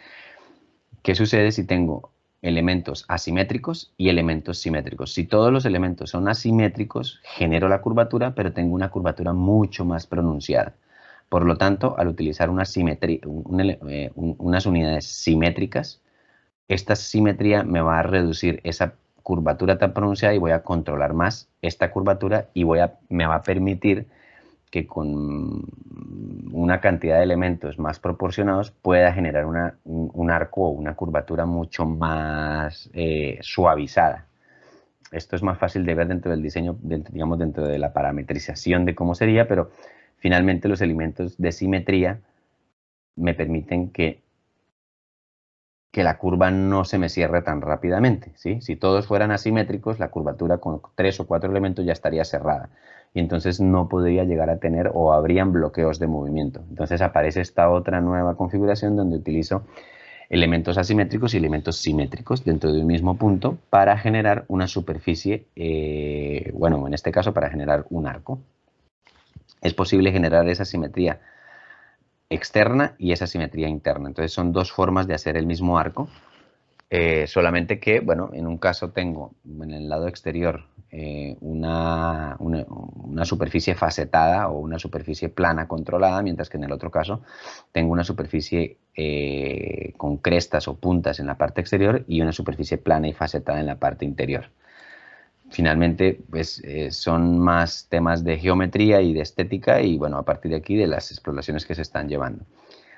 [1.02, 5.14] qué sucede si tengo elementos asimétricos y elementos simétricos.
[5.14, 10.08] Si todos los elementos son asimétricos, genero la curvatura, pero tengo una curvatura mucho más
[10.08, 10.76] pronunciada.
[11.30, 13.22] Por lo tanto, al utilizar una simetría,
[13.88, 16.02] eh, unas unidades simétricas,
[16.68, 21.48] esta simetría me va a reducir esa curvatura tan pronunciada y voy a controlar más
[21.62, 24.08] esta curvatura y voy a, me va a permitir
[24.72, 25.66] que con
[26.54, 32.90] una cantidad de elementos más proporcionados pueda generar un, arco o una curvatura mucho más
[32.94, 34.28] eh, suavizada.
[35.12, 38.96] Esto es más fácil de ver dentro del diseño, digamos, dentro de la parametrización de
[38.96, 39.72] cómo sería, pero
[40.18, 42.22] finalmente los elementos de simetría
[43.18, 44.22] me permiten que,
[45.92, 48.32] que la curva no se me cierre tan rápidamente.
[48.36, 48.62] ¿sí?
[48.62, 52.70] Si todos fueran asimétricos, la curvatura con tres o cuatro elementos ya estaría cerrada
[53.14, 56.62] y entonces no podría llegar a tener o habrían bloqueos de movimiento.
[56.70, 59.64] Entonces aparece esta otra nueva configuración donde utilizo
[60.30, 66.52] elementos asimétricos y elementos simétricos dentro de un mismo punto para generar una superficie, eh,
[66.54, 68.40] bueno, en este caso para generar un arco.
[69.62, 71.20] Es posible generar esa simetría
[72.32, 74.08] externa y esa simetría interna.
[74.08, 76.10] Entonces son dos formas de hacer el mismo arco,
[76.90, 83.24] eh, solamente que, bueno, en un caso tengo en el lado exterior eh, una, una,
[83.24, 87.22] superficie facetada o una superficie plana controlada, mientras que en el otro caso
[87.72, 92.78] tengo una superficie eh, con crestas o puntas en la parte exterior y una superficie
[92.78, 94.50] plana y facetada en la parte interior.
[95.52, 100.52] Finalmente, pues eh, son más temas de geometría y de estética y bueno, a partir
[100.52, 102.46] de aquí de las exploraciones que se están llevando.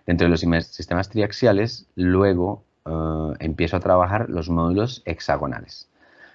[0.06, 2.64] Dentro de los sistemas triaxiales, luego
[3.40, 5.90] empiezo a trabajar los módulos hexagonales.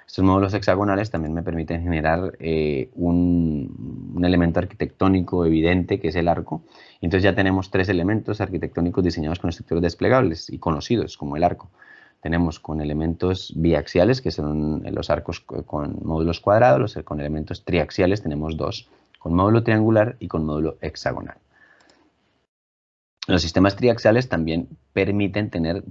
[0.09, 6.29] Estos módulos hexagonales también me permiten generar eh, un, elemento arquitectónico evidente que es el
[6.29, 6.63] arco.
[7.03, 11.71] entonces ya tenemos tres elementos arquitectónicos diseñados con estructuras desplegables y conocidos como el arco.
[12.21, 18.57] Tenemos con elementos biaxiales, que son los arcos con módulos cuadrados, con elementos triaxiales tenemos
[18.57, 21.37] dos, con módulo triangular y con módulo hexagonal.
[23.29, 25.85] Los sistemas triaxiales también permiten tener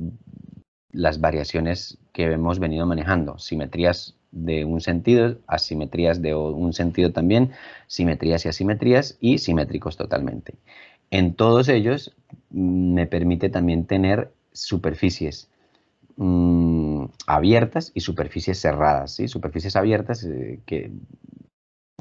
[0.91, 7.51] las variaciones que hemos venido manejando, simetrías de un sentido, asimetrías de un sentido también,
[7.87, 10.55] simetrías y asimetrías y simétricos totalmente.
[11.11, 12.15] En todos ellos
[12.49, 15.49] mm, me permite también tener superficies
[16.17, 19.15] mm, abiertas y superficies cerradas.
[19.15, 19.27] ¿sí?
[19.27, 20.91] Superficies abiertas eh, que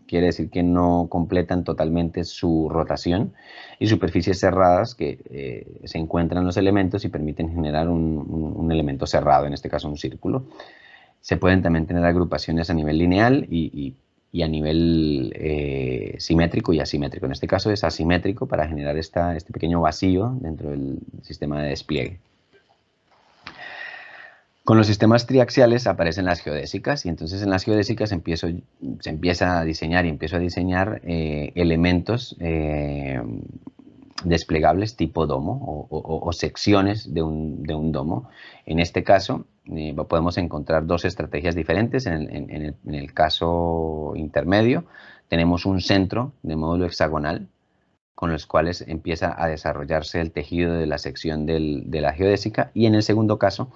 [0.06, 3.34] quiere decir que no completan totalmente su rotación,
[3.78, 9.46] y superficies cerradas que eh, se encuentran los elementos y permiten generar un, elemento cerrado,
[9.46, 10.46] en este caso un círculo.
[11.20, 13.96] Se pueden también tener agrupaciones a nivel lineal y,
[14.42, 17.26] a nivel eh, simétrico y asimétrico.
[17.26, 21.70] En este caso es asimétrico para generar esta, este pequeño vacío dentro del sistema de
[21.70, 22.20] despliegue.
[24.66, 28.48] Con los sistemas triaxiales aparecen las geodésicas y entonces en las geodésicas empiezo,
[28.98, 33.22] se empieza a diseñar y empiezo a diseñar eh, elementos eh,
[34.24, 38.28] desplegables tipo domo o, secciones de un, domo.
[38.64, 42.06] En este caso eh, podemos encontrar dos estrategias diferentes.
[42.06, 44.84] En el, caso intermedio
[45.28, 47.46] tenemos un centro de módulo hexagonal
[48.16, 52.86] con los cuales empieza a desarrollarse el tejido de la sección de la geodésica y
[52.86, 53.70] en el segundo caso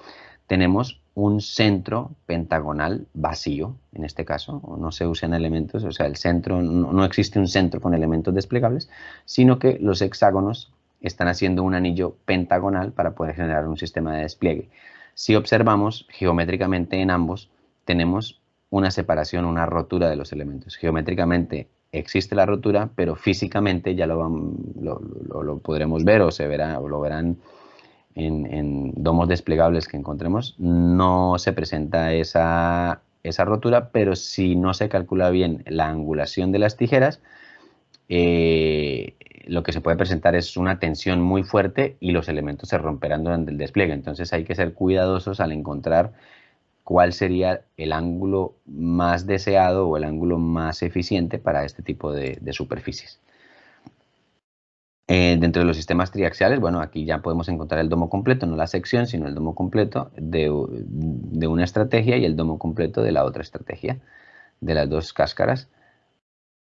[0.50, 6.16] tenemos un centro pentagonal vacío, en este caso, no se usan elementos, o sea, el
[6.16, 8.90] centro, no, existe un centro con elementos desplegables,
[9.24, 14.22] sino que los hexágonos están haciendo un anillo pentagonal para poder generar un sistema de
[14.22, 14.70] despliegue.
[15.14, 17.48] Si observamos geométricamente en ambos,
[17.84, 20.74] tenemos una separación, una rotura de los elementos.
[20.74, 24.28] Geométricamente existe la rotura, pero físicamente ya lo,
[24.80, 27.36] lo podremos ver o se verá o lo verán
[28.26, 33.02] en, domos desplegables que encontremos, no se presenta esa,
[33.38, 37.20] rotura, pero si no se calcula bien la angulación de las tijeras,
[38.08, 39.14] eh,
[39.46, 43.24] lo que se puede presentar es una tensión muy fuerte y los elementos se romperán
[43.24, 43.92] durante el despliegue.
[43.92, 46.12] Entonces hay que ser cuidadosos al encontrar
[46.84, 52.52] cuál sería el ángulo más deseado o el ángulo más eficiente para este tipo de
[52.52, 53.20] superficies.
[55.12, 58.54] Eh, dentro de los sistemas triaxiales, bueno, aquí ya podemos encontrar el domo completo, no
[58.54, 63.24] la sección, sino el domo completo de, una estrategia y el domo completo de la
[63.24, 63.98] otra estrategia,
[64.60, 65.68] de las dos cáscaras.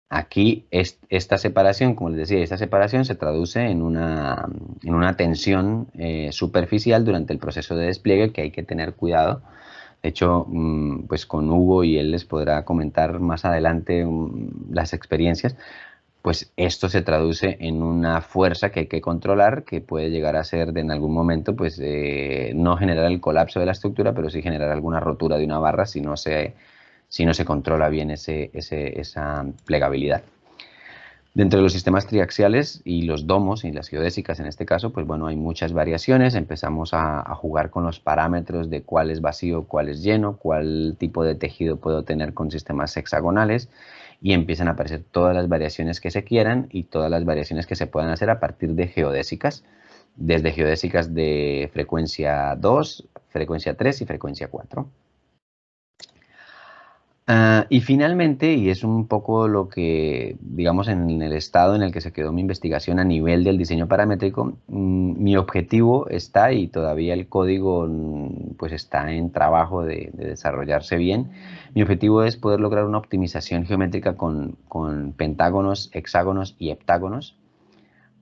[0.09, 4.47] Aquí esta separación, como les decía, esta separación se traduce en una,
[4.83, 9.41] en una tensión eh, superficial durante el proceso de despliegue que hay que tener cuidado.
[10.03, 14.93] De hecho, mm, pues con Hugo y él les podrá comentar más adelante mm, las
[14.93, 15.55] experiencias,
[16.27, 20.43] pues esto se traduce en una fuerza que hay que controlar, que puede llegar a
[20.43, 24.29] ser de en algún momento, pues eh, no generar el colapso de la estructura, pero
[24.29, 26.53] sí generar alguna rotura de una barra si no se,
[27.07, 30.21] si no se controla bien ese, esa plegabilidad.
[31.37, 35.05] Dentro de los sistemas triaxiales y los domos y las geodésicas en este caso, pues
[35.05, 36.33] bueno, hay muchas variaciones.
[36.33, 41.23] Empezamos a, jugar con los parámetros de cuál es vacío, cuál es lleno, cuál tipo
[41.23, 43.69] de tejido puedo tener con sistemas hexagonales
[44.19, 47.75] y empiezan a aparecer todas las variaciones que se quieran y todas las variaciones que
[47.75, 49.63] se puedan hacer a partir de geodésicas,
[50.15, 54.89] desde geodésicas de frecuencia 2, frecuencia 3 y frecuencia 4.
[57.29, 61.91] Ah, y finalmente, y es un poco lo que, digamos, en el estado en el
[61.91, 66.69] que se quedó mi investigación a nivel del diseño paramétrico, mm, mi objetivo está, y
[66.69, 71.31] todavía el código mm, pues está en trabajo de, desarrollarse bien,
[71.75, 74.55] mi objetivo es poder lograr una optimización geométrica con,
[75.17, 77.35] pentágonos, hexágonos y heptágonos,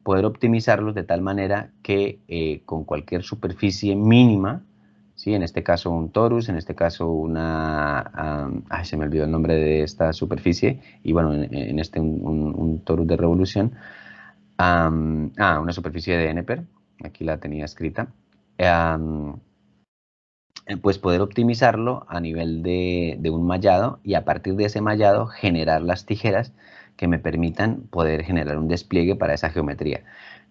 [0.01, 4.63] poder optimizarlos de tal manera que eh, con cualquier superficie mínima,
[5.15, 5.33] ¿sí?
[5.33, 8.61] En este caso un torus, en este caso una...
[8.69, 13.07] ay, se me olvidó el nombre de esta superficie, y bueno, en, este un, torus
[13.07, 13.73] de revolución.
[14.57, 14.89] ah,
[15.61, 16.63] una superficie de Eneper,
[17.03, 18.07] aquí la tenía escrita.
[20.81, 25.81] pues poder optimizarlo a nivel de un mallado y a partir de ese mallado generar
[25.81, 26.53] las tijeras
[26.97, 30.03] que me permitan poder generar un despliegue para esa geometría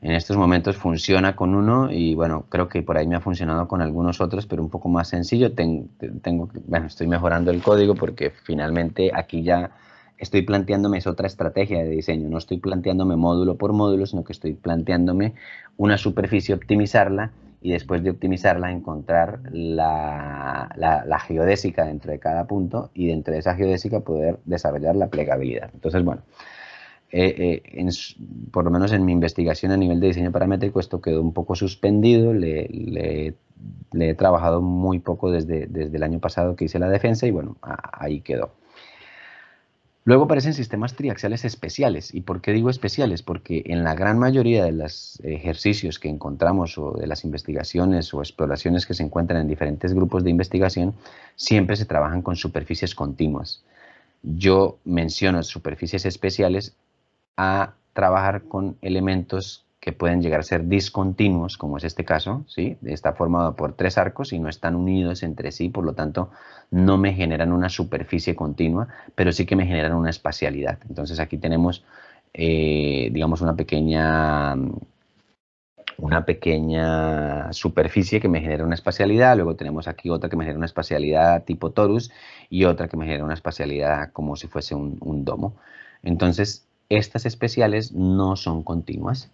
[0.02, 3.66] en estos momentos funciona con uno y bueno, creo que por ahí me ha funcionado
[3.66, 5.52] con algunos otros, pero un poco más sencillo.
[5.52, 9.70] tengo, bueno, estoy mejorando el código porque finalmente aquí ya
[10.18, 12.28] estoy planteándome es otra estrategia de diseño.
[12.28, 15.34] No estoy planteándome módulo por módulo, sino que estoy planteándome
[15.76, 17.30] una superficie, optimizarla
[17.62, 23.32] y después de optimizarla encontrar la, la, la geodésica dentro de cada punto y dentro
[23.32, 25.70] de esa geodésica poder desarrollar la plegabilidad.
[25.72, 26.20] Entonces, bueno,
[27.10, 27.88] eh, eh,
[28.50, 31.54] por lo menos en mi investigación a nivel de diseño paramétrico, esto quedó un poco
[31.54, 33.34] suspendido, le,
[33.92, 37.56] he trabajado muy poco desde, desde, el año pasado que hice la defensa y bueno,
[37.62, 38.50] ahí quedó.
[40.06, 42.14] Luego aparecen sistemas triaxiales especiales.
[42.14, 43.22] ¿Y por qué digo especiales?
[43.22, 48.20] Porque en la gran mayoría de los ejercicios que encontramos o de las investigaciones o
[48.20, 50.94] exploraciones que se encuentran en diferentes grupos de investigación,
[51.36, 53.64] siempre se trabajan con superficies continuas.
[54.22, 56.76] Yo menciono superficies especiales
[57.36, 62.78] a trabajar con elementos que pueden llegar a ser discontinuos, como es este caso, ¿sí?
[62.86, 66.30] está formado por tres arcos y no están unidos entre sí, por lo tanto
[66.70, 70.78] no me generan una superficie continua, pero sí que me generan una espacialidad.
[70.88, 71.84] Entonces aquí tenemos,
[72.32, 74.54] eh, digamos, una pequeña,
[75.98, 80.56] una pequeña superficie que me genera una espacialidad, luego tenemos aquí otra que me genera
[80.56, 82.10] una espacialidad tipo torus
[82.48, 85.56] y otra que me genera una espacialidad como si fuese un, un domo.
[86.02, 89.30] Entonces, estas especiales no son continuas,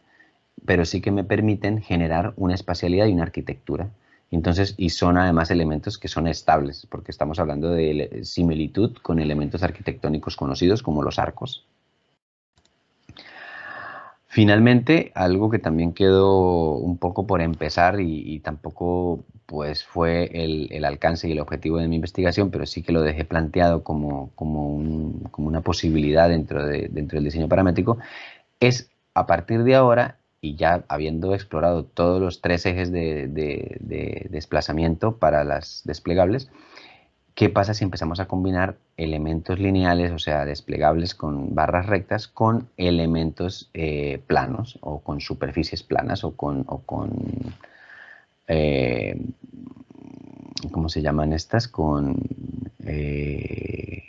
[0.64, 3.90] pero sí que me permiten generar una espacialidad y una arquitectura.
[4.30, 9.62] Entonces, y son además elementos que son estables, porque estamos hablando de similitud con elementos
[9.62, 11.66] arquitectónicos conocidos como los arcos.
[14.32, 21.28] Finalmente, algo que también quedó un poco por empezar y, tampoco pues fue el, alcance
[21.28, 24.30] y el objetivo de mi investigación, pero sí que lo dejé planteado como,
[25.36, 27.98] una posibilidad dentro, de, dentro del diseño paramétrico,
[28.60, 35.16] es a partir de ahora, y ya habiendo explorado todos los tres ejes de desplazamiento
[35.16, 36.52] para las desplegables,
[37.40, 42.68] ¿Qué pasa si empezamos a combinar elementos lineales, o sea, desplegables con barras rectas, con
[42.76, 46.66] elementos eh, planos o con superficies planas o con,
[48.46, 49.18] eh,
[50.70, 51.66] ¿cómo se llaman estas?
[51.66, 52.18] Con,
[52.84, 54.02] eh,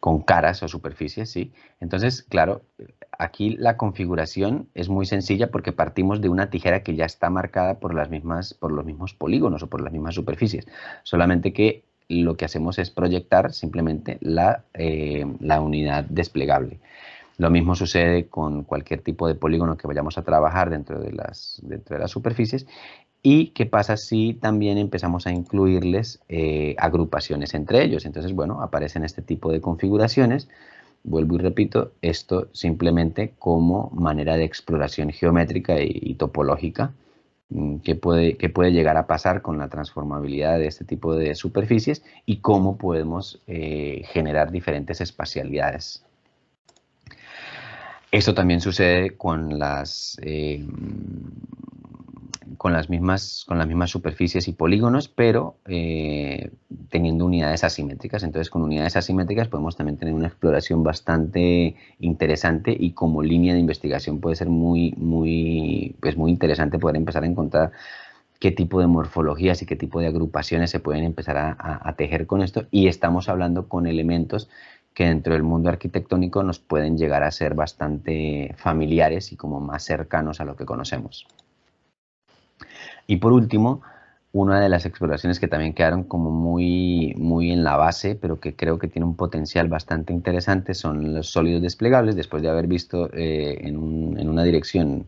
[0.00, 1.52] con caras o superficies, ¿sí?
[1.78, 2.62] Entonces, claro,
[3.16, 7.78] aquí la configuración es muy sencilla porque partimos de una tijera que ya está marcada
[7.78, 10.66] por, las mismas, por los mismos polígonos o por las mismas superficies,
[11.04, 14.18] solamente que lo que hacemos es proyectar simplemente
[14.74, 16.80] eh, la, unidad desplegable.
[17.38, 21.60] Lo mismo sucede con cualquier tipo de polígono que vayamos a trabajar dentro de las,
[21.62, 22.66] dentro de las superficies.
[23.22, 28.04] ¿Y qué pasa si también empezamos a incluirles eh, agrupaciones entre ellos?
[28.04, 30.48] Entonces, bueno, aparecen este tipo de configuraciones.
[31.04, 36.92] Vuelvo y repito, esto simplemente como manera de exploración geométrica y topológica
[37.54, 42.02] Mm, qué puede, puede llegar a pasar con la transformabilidad de este tipo de superficies
[42.24, 46.02] y cómo podemos eh, generar diferentes espacialidades.
[48.10, 50.66] Esto también sucede con las, eh,
[52.56, 56.50] con las, mismas, con las mismas superficies y polígonos, pero eh,
[56.88, 58.22] teniendo unidades asimétricas.
[58.22, 63.60] Entonces, con unidades asimétricas podemos también tener una exploración bastante interesante y como línea de
[63.60, 67.72] investigación puede ser muy, muy, pues muy interesante poder empezar a encontrar
[68.38, 72.26] qué tipo de morfologías y qué tipo de agrupaciones se pueden empezar a, a tejer
[72.26, 72.66] con esto.
[72.70, 74.48] Y estamos hablando con elementos
[74.94, 79.84] que dentro del mundo arquitectónico nos pueden llegar a ser bastante familiares y como más
[79.84, 81.26] cercanos a lo que conocemos.
[83.06, 83.82] Y por último,
[84.32, 88.56] una de las exploraciones que también quedaron como muy, muy en la base, pero que
[88.56, 93.10] creo que tiene un potencial bastante interesante, son los sólidos desplegables, después de haber visto
[93.12, 95.06] eh, en, una dirección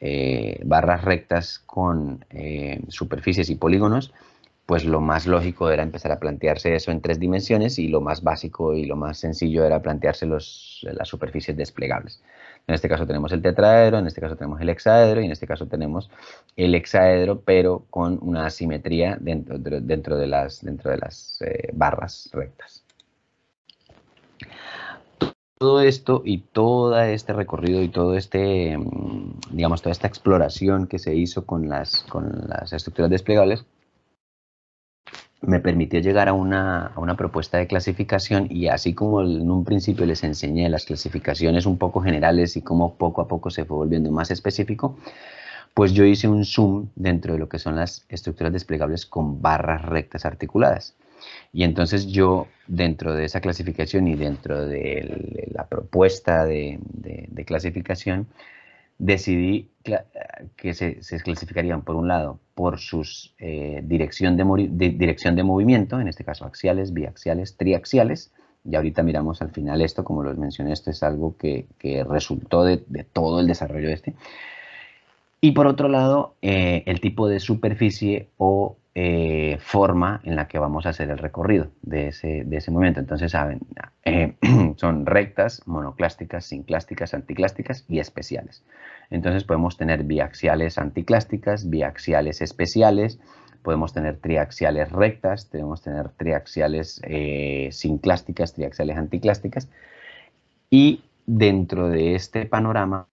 [0.00, 4.12] eh, barras rectas con eh, superficies y polígonos,
[4.66, 8.22] pues lo más lógico era empezar a plantearse eso en tres dimensiones y lo más
[8.22, 12.20] básico y lo más sencillo era plantearse las superficies desplegables.
[12.68, 15.46] En este caso tenemos el tetraedro, en este caso tenemos el hexaedro y en este
[15.46, 16.10] caso tenemos
[16.56, 22.28] el hexaedro, pero con una asimetría dentro, dentro de las, dentro de las eh, barras
[22.32, 22.82] rectas.
[25.58, 30.98] Todo esto y todo este recorrido y todo este, mm, digamos, toda esta exploración que
[30.98, 33.64] se hizo con las, con las estructuras desplegables
[35.46, 40.24] me permitió llegar a una, propuesta de clasificación y así como en un principio les
[40.24, 44.30] enseñé las clasificaciones un poco generales y cómo poco a poco se fue volviendo más
[44.30, 44.98] específico,
[45.72, 49.84] pues yo hice un zoom dentro de lo que son las estructuras desplegables con barras
[49.84, 50.94] rectas articuladas.
[51.52, 56.78] Y entonces yo, dentro de esa clasificación y dentro de la propuesta de
[57.46, 58.26] clasificación,
[58.98, 59.70] decidí
[60.56, 63.06] que se, clasificarían, por un lado, por su
[63.38, 68.32] eh, dirección, de, dirección de movimiento, en este caso axiales, biaxiales, triaxiales,
[68.64, 71.66] y ahorita miramos al final esto, como los mencioné, esto es algo que,
[72.08, 72.78] resultó de,
[73.12, 74.14] todo el desarrollo de este.
[75.40, 80.58] Y por otro lado, eh, el tipo de superficie o eh, forma en la que
[80.58, 82.98] vamos a hacer el recorrido de ese, de ese movimiento.
[82.98, 83.60] Entonces, saben,
[84.76, 88.64] son rectas, monoclásticas, sinclásticas, anticlásticas y especiales.
[89.10, 93.20] Entonces podemos tener biaxiales anticlásticas, biaxiales especiales,
[93.62, 99.68] podemos tener triaxiales rectas, podemos tener triaxiales eh, sinclásticas, triaxiales anticlásticas.
[100.70, 103.08] Y dentro de este panorama,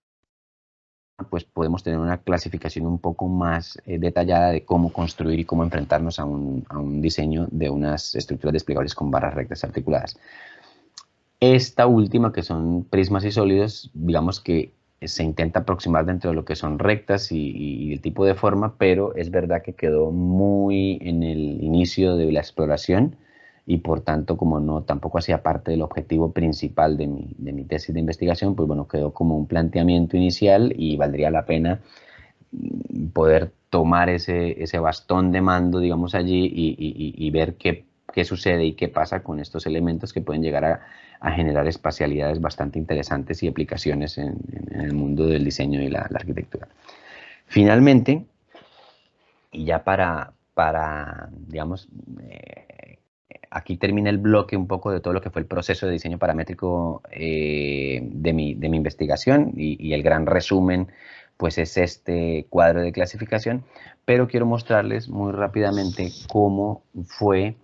[1.30, 5.62] pues podemos tener una clasificación un poco más eh, detallada de cómo construir y cómo
[5.62, 10.16] enfrentarnos a un, a un diseño de unas estructuras desplegables con barras rectas articuladas.
[11.40, 16.44] Esta última, que son prismas y sólidos, digamos que se intenta aproximar dentro de lo
[16.44, 21.22] que son rectas y, el tipo de forma, pero es verdad que quedó muy en
[21.22, 23.16] el inicio de la exploración
[23.66, 27.64] y por tanto como no tampoco hacía parte del objetivo principal de mi, de mi
[27.64, 31.80] tesis de investigación, pues bueno, quedó como un planteamiento inicial y valdría la pena
[32.52, 38.64] mm, poder tomar ese, ese bastón de mando, digamos, allí y, ver qué, qué sucede
[38.64, 40.80] y qué pasa con estos elementos que pueden llegar a,
[41.24, 44.36] a generar espacialidades bastante interesantes y aplicaciones en,
[44.72, 46.68] el mundo del diseño y la, arquitectura.
[47.46, 48.26] Finalmente,
[49.50, 51.88] y ya para, para digamos,
[52.20, 52.73] eh,
[53.54, 56.18] aquí termina el bloque un poco de todo lo que fue el proceso de diseño
[56.18, 60.88] paramétrico eh, de, mi, de, mi, investigación y, el gran resumen
[61.36, 63.64] pues es este cuadro de clasificación,
[64.04, 67.54] pero quiero mostrarles muy rápidamente cómo fue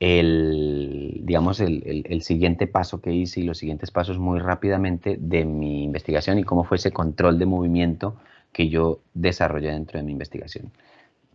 [0.00, 5.84] el, digamos, el, siguiente paso que hice y los siguientes pasos muy rápidamente de mi
[5.84, 8.16] investigación y cómo fue ese control de movimiento
[8.52, 10.72] que yo desarrollé dentro de mi investigación.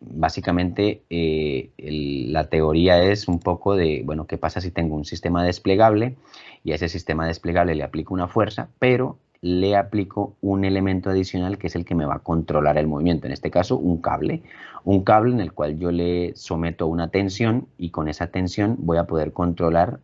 [0.03, 5.43] Básicamente, eh, la teoría es un poco de, bueno, ¿qué pasa si tengo un sistema
[5.43, 6.15] desplegable
[6.63, 11.59] y a ese sistema desplegable le aplico una fuerza, pero le aplico un elemento adicional
[11.59, 14.43] que es el que me va a controlar el movimiento, en este caso un cable,
[14.83, 18.97] un cable en el cual yo le someto una tensión y con esa tensión voy
[18.97, 19.99] a poder controlar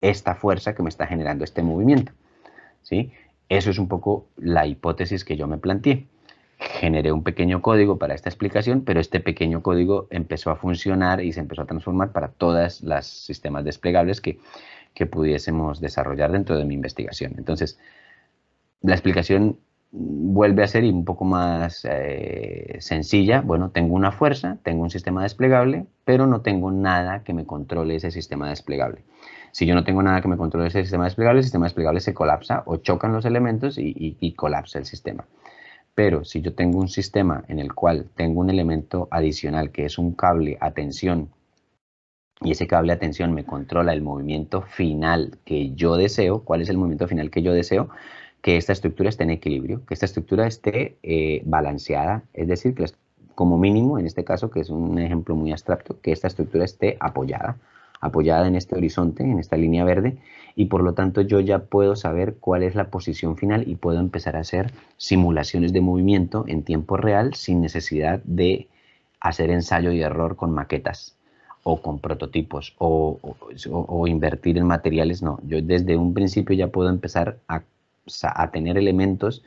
[0.00, 2.12] esta fuerza que me está generando este movimiento.
[2.82, 3.12] ¿sí?
[3.48, 6.06] Eso es un poco la hipótesis que yo me planteé.
[6.80, 11.32] Generé un pequeño código para esta explicación, pero este pequeño código empezó a funcionar y
[11.32, 14.38] se empezó a transformar para todos los sistemas desplegables que,
[14.94, 17.34] que pudiésemos desarrollar dentro de mi investigación.
[17.38, 17.78] Entonces,
[18.82, 19.58] la explicación
[19.90, 23.40] vuelve a ser un poco más eh, sencilla.
[23.40, 27.96] Bueno, tengo una fuerza, tengo un sistema desplegable, pero no tengo nada que me controle
[27.96, 29.04] ese sistema desplegable.
[29.52, 32.12] Si yo no tengo nada que me controle ese sistema desplegable, el sistema desplegable se
[32.12, 35.24] colapsa o chocan los elementos y, colapsa el sistema.
[35.96, 39.98] Pero si yo tengo un sistema en el cual tengo un elemento adicional que es
[39.98, 41.30] un cable a tensión
[42.40, 46.68] y ese cable a tensión me controla el movimiento final que yo deseo, ¿cuál es
[46.68, 47.88] el movimiento final que yo deseo?
[48.46, 52.84] que esta estructura esté en equilibrio, que esta estructura esté eh, balanceada, es decir, que
[53.34, 56.96] como mínimo, en este caso, que es un ejemplo muy abstracto, que esta estructura esté
[57.00, 57.56] apoyada,
[58.00, 60.16] apoyada en este horizonte, en esta línea verde,
[60.58, 64.00] y por lo tanto yo ya puedo saber cuál es la posición final y puedo
[64.00, 68.66] empezar a hacer simulaciones de movimiento en tiempo real sin necesidad de
[69.20, 71.14] hacer ensayo y error con maquetas
[71.62, 73.18] o con prototipos o,
[74.06, 75.40] invertir en materiales, no.
[75.46, 77.62] Yo desde un principio ya puedo empezar a,
[78.50, 79.42] tener elementos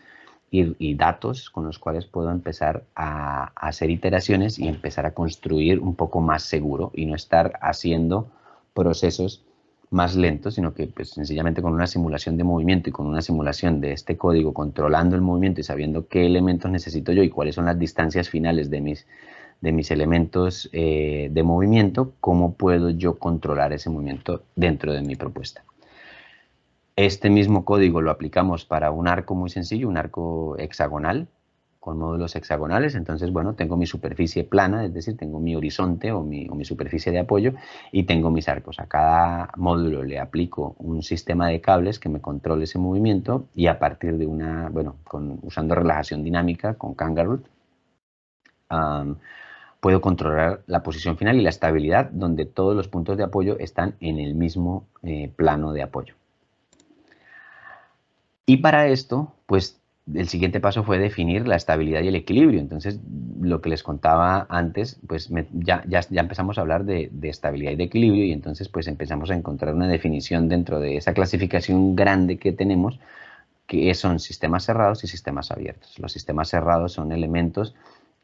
[0.51, 5.95] y, datos con los cuales puedo empezar a, hacer iteraciones y empezar a construir un
[5.95, 8.28] poco más seguro y no estar haciendo
[8.74, 9.43] procesos
[9.92, 13.82] más lentos, sino que pues, sencillamente con una simulación de movimiento y con una simulación
[13.82, 17.66] de este código controlando el movimiento y sabiendo qué elementos necesito yo y cuáles son
[17.66, 19.08] las distancias finales de mis,
[19.62, 25.16] de mis elementos eh, de movimiento, cómo puedo yo controlar ese movimiento dentro de mi
[25.16, 25.64] propuesta.
[26.96, 31.30] Este mismo código lo aplicamos para un arco muy sencillo, un arco hexagonal,
[31.80, 36.24] con módulos hexagonales, entonces, bueno, tengo mi superficie plana, es decir, tengo mi horizonte o
[36.24, 37.54] mi, superficie de apoyo
[37.92, 38.80] y tengo mis arcos.
[38.80, 43.68] A cada módulo le aplico un sistema de cables que me controle ese movimiento y
[43.68, 44.98] a partir de una, bueno,
[45.42, 47.42] usando relajación dinámica con Kangaroo,
[49.80, 53.96] puedo controlar la posición final y la estabilidad donde todos los puntos de apoyo están
[54.02, 56.16] en el mismo eh, plano de apoyo.
[58.46, 59.79] Y para esto, pues
[60.14, 62.60] el siguiente paso fue definir la estabilidad y el equilibrio.
[62.60, 62.99] Entonces,
[63.41, 67.84] lo que les contaba antes, pues ya, empezamos a hablar de, de, estabilidad y de
[67.84, 72.51] equilibrio y entonces pues empezamos a encontrar una definición dentro de esa clasificación grande que
[72.51, 72.99] tenemos,
[73.68, 75.99] que son sistemas cerrados y sistemas abiertos.
[75.99, 77.76] Los sistemas cerrados son elementos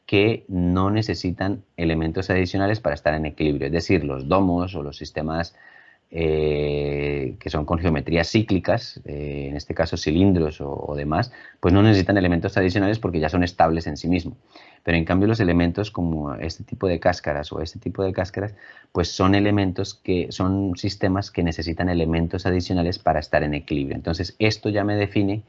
[0.05, 4.97] que no necesitan elementos adicionales para estar en equilibrio, es decir, los domos o los
[4.97, 5.55] sistemas
[6.12, 11.82] eh, que son con geometrías cíclicas, eh, en este caso cilindros o, demás, pues no
[11.82, 14.38] necesitan elementos adicionales porque ya son estables en sí mismos.
[14.84, 18.53] Pero en cambio los elementos como este tipo de cáscaras o este tipo de cáscaras,
[18.91, 23.95] pues son elementos que son sistemas que necesitan elementos adicionales para estar en equilibrio.
[23.95, 25.43] Entonces esto ya me define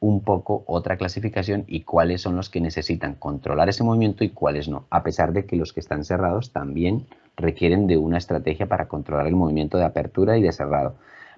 [0.00, 4.66] un poco otra clasificación y cuáles son los que necesitan controlar ese movimiento y cuáles
[4.66, 7.06] no, a pesar de que los que están cerrados también
[7.40, 10.96] requieren de una estrategia para controlar el movimiento de apertura y de cerrado,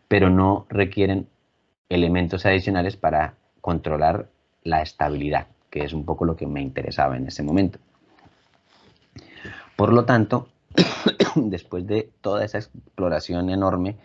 [0.09, 1.27] pero no requieren
[1.89, 4.29] elementos adicionales para controlar
[4.65, 7.79] la estabilidad, que es un poco lo que me interesaba en ese momento.
[9.77, 10.49] Por lo tanto,
[11.35, 13.97] después de toda esa exploración enorme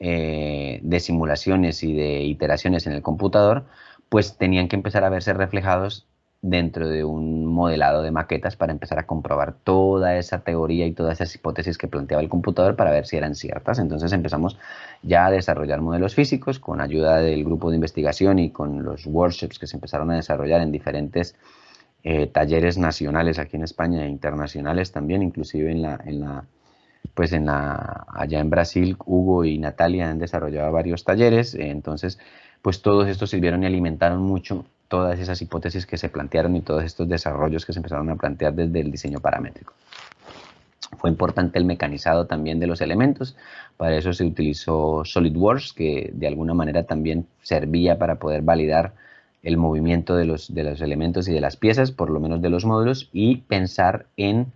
[0.00, 3.64] eh, de simulaciones y de iteraciones en el computador,
[4.08, 6.06] pues tenían que empezar a verse reflejados
[6.42, 11.20] dentro de un modelado de maquetas para empezar a comprobar toda esa teoría y todas
[11.20, 13.78] esas hipótesis que planteaba el computador para ver si eran ciertas.
[13.78, 14.58] Entonces empezamos
[15.02, 19.60] ya a desarrollar modelos físicos con ayuda del grupo de investigación y con los workshops
[19.60, 21.36] que se empezaron a desarrollar en diferentes
[22.02, 26.44] eh, talleres nacionales aquí en España e internacionales también, inclusive en la, en la
[27.14, 32.18] pues en la, allá en Brasil, Hugo y Natalia han desarrollado varios talleres, entonces
[32.62, 36.84] pues todos estos sirvieron y alimentaron mucho todas esas hipótesis que se plantearon y todos
[36.84, 39.72] estos desarrollos que se empezaron a plantear desde el diseño paramétrico.
[40.98, 43.34] Fue importante el mecanizado también de los elementos,
[43.78, 48.92] para eso se utilizó SolidWorks, que de alguna manera también servía para poder validar
[49.42, 52.50] el movimiento de los, de los elementos y de las piezas, por lo menos de
[52.50, 54.52] los módulos, y pensar en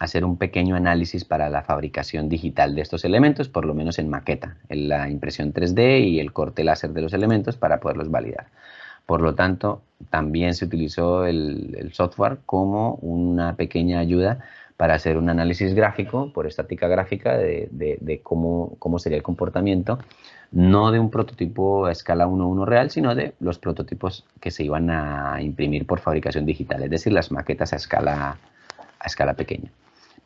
[0.00, 4.08] hacer un pequeño análisis para la fabricación digital de estos elementos, por lo menos en
[4.08, 8.46] maqueta, en la impresión 3D y el corte láser de los elementos para poderlos validar.
[9.08, 9.80] Por lo tanto,
[10.10, 14.40] también se utilizó el, software como una pequeña ayuda
[14.76, 19.98] para hacer un análisis gráfico por estática gráfica de, cómo, sería el comportamiento,
[20.52, 24.90] no de un prototipo a escala 1-1 real, sino de los prototipos que se iban
[24.90, 27.76] a imprimir por fabricación digital, es decir, las maquetas a
[29.06, 29.70] escala pequeña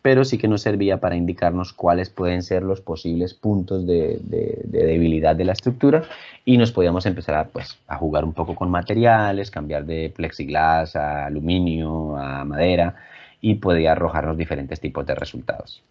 [0.02, 4.18] pero sí que nos servía para indicarnos cuáles pueden ser los posibles puntos de,
[4.64, 6.02] debilidad de la estructura
[6.44, 10.96] y nos podíamos empezar a, pues, a jugar un poco con materiales, cambiar de plexiglas
[10.96, 12.96] a aluminio, a madera
[13.40, 15.82] y podía arrojarnos diferentes tipos de resultados.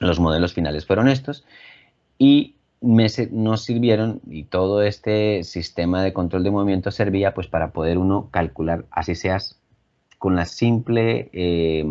[0.00, 1.44] Los modelos finales fueron estos
[2.18, 7.98] y nos sirvieron y todo este sistema de control de movimiento servía pues para poder
[7.98, 9.58] uno calcular, así seas
[10.18, 11.84] con la simple eh,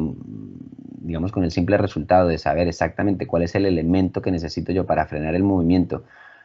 [1.07, 4.85] digamos, con el simple resultado de saber exactamente cuál es el elemento que necesito yo
[4.85, 6.03] para frenar el movimiento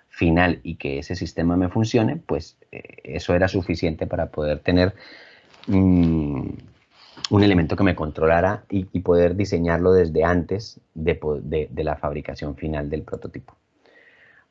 [0.09, 4.95] final y que ese sistema me funcione, pues eh, eso era suficiente para poder tener
[5.67, 6.49] mm,
[7.31, 11.19] un elemento que me controlara y, poder diseñarlo desde antes de,
[11.69, 13.57] de, la fabricación final del prototipo.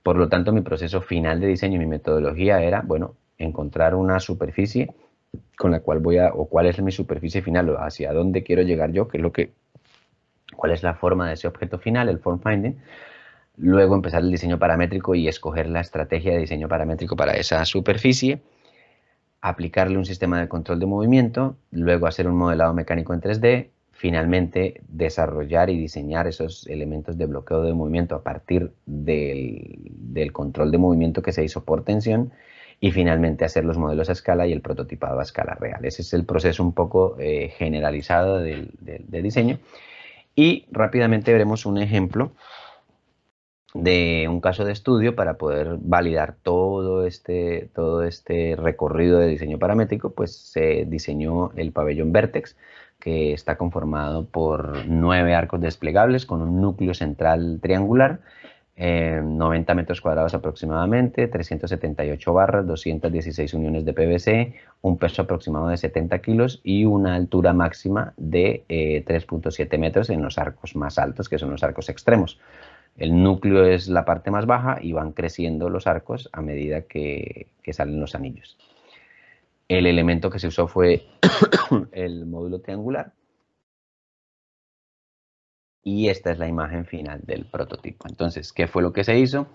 [0.03, 4.19] Por lo tanto, mi proceso final de diseño y mi metodología era, bueno, encontrar una
[4.19, 4.93] superficie
[5.57, 8.61] con la cual voy a, o cuál es mi superficie final, o hacia dónde quiero
[8.63, 9.51] llegar yo, que es lo que
[10.55, 12.77] cuál es la forma de ese objeto final, el form finding,
[13.57, 18.41] luego empezar el diseño paramétrico y escoger la estrategia de diseño paramétrico para esa superficie,
[19.41, 24.81] aplicarle un sistema de control de movimiento, luego hacer un modelado mecánico en 3D, finalmente
[24.87, 31.21] desarrollar y diseñar esos elementos de bloqueo de movimiento a partir del, control de movimiento
[31.21, 32.31] que se hizo por tensión
[32.83, 35.85] y finalmente hacer los modelos a escala y el prototipado a escala real.
[35.85, 39.59] Ese es el proceso un poco eh, generalizado del, de diseño.
[40.35, 42.31] Y rápidamente veremos un ejemplo
[43.75, 49.59] de un caso de estudio para poder validar todo este, todo este recorrido de diseño
[49.59, 52.57] paramétrico, pues se diseñó el pabellón Vertex,
[52.99, 58.21] que está conformado por nueve arcos desplegables con un núcleo central triangular,
[58.77, 65.77] 90 eh, metros cuadrados aproximadamente, 378 barras, 216 uniones de PVC, un peso aproximado de
[65.77, 71.29] 70 kilos y una altura máxima de 3.7 eh, metros en los arcos más altos,
[71.29, 72.39] que son los arcos extremos.
[72.97, 77.47] El núcleo es la parte más baja y van creciendo los arcos a medida que
[77.71, 78.57] salen los anillos.
[79.67, 81.05] El elemento que se usó fue
[81.93, 83.13] el módulo triangular.
[85.83, 88.07] Y esta es la imagen final del prototipo.
[88.07, 89.47] Entonces, ¿qué fue lo que se hizo?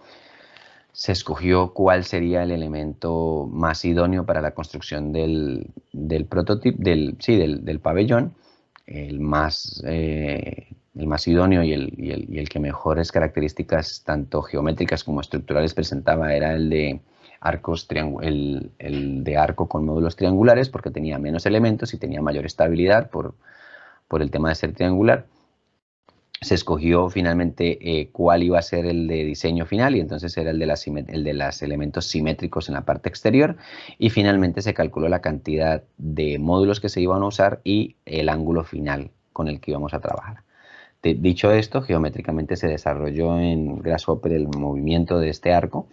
[0.93, 5.71] Se escogió cuál sería el elemento más idóneo para la construcción del,
[6.29, 8.35] prototipo, del, sí, del, pabellón,
[8.87, 15.05] el más, eh, el más idóneo y el, y el que mejores características tanto geométricas
[15.05, 17.01] como estructurales presentaba era el de
[17.41, 17.87] arcos
[18.23, 23.11] el, el, de arco con módulos triangulares porque tenía menos elementos y tenía mayor estabilidad
[23.11, 23.35] por,
[24.09, 25.27] por el tema de ser triangular.
[26.41, 30.51] Se escogió finalmente eh, cuál iba a ser el de diseño final y entonces era
[30.51, 33.57] el de, las, el de los elementos simétricos en la parte exterior
[33.99, 38.29] y finalmente se calculó la cantidad de módulos que se iban a usar y el
[38.29, 40.43] ángulo final con el que íbamos a trabajar.
[41.03, 45.87] dicho esto, geométricamente se desarrolló en Grasshopper el movimiento de este arco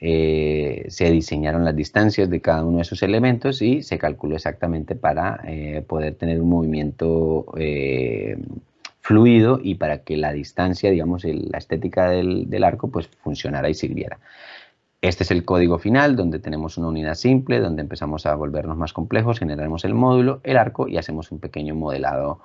[0.00, 4.94] eh, se diseñaron las distancias de cada uno de esos elementos y se calculó exactamente
[4.94, 7.46] para eh, poder tener un movimiento
[9.08, 14.18] fluido y para que la distancia, digamos, la estética del, arco, pues funcionara y sirviera.
[15.00, 18.92] Este es el código final donde tenemos una unidad simple, donde empezamos a volvernos más
[18.92, 22.40] complejos, generamos el módulo, el arco y hacemos un pequeño modelado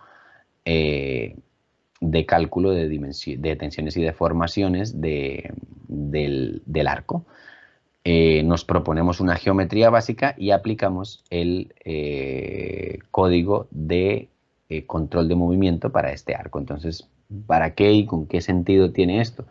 [0.64, 5.52] de cálculo de, tensiones y deformaciones de,
[5.90, 7.26] del, arco.
[8.06, 14.30] Eh, nos proponemos una geometría básica y aplicamos el eh, código de
[14.78, 16.60] eh, control de movimiento para este arco.
[16.60, 17.08] Entonces,
[17.48, 19.46] ¿para qué y con qué sentido tiene esto?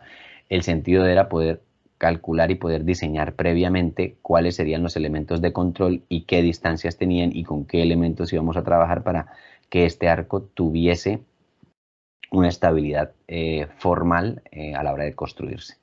[0.49, 1.61] El sentido era poder
[1.97, 7.33] calcular y poder diseñar previamente cuáles serían los elementos de control y qué distancias tenían
[7.33, 9.27] y con qué elementos íbamos a trabajar para
[9.69, 11.21] que este arco tuviese
[12.31, 15.77] una estabilidad eh, formal eh, a la hora de construirse.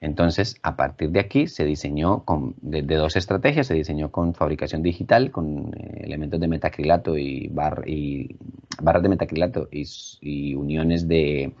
[0.00, 4.82] Entonces, a partir de aquí se diseñó con, de, dos estrategias, se diseñó con fabricación
[4.82, 7.52] digital, con eh, elementos de metacrilato y,
[7.86, 8.36] y
[8.80, 11.52] barras de metacrilato y, uniones de,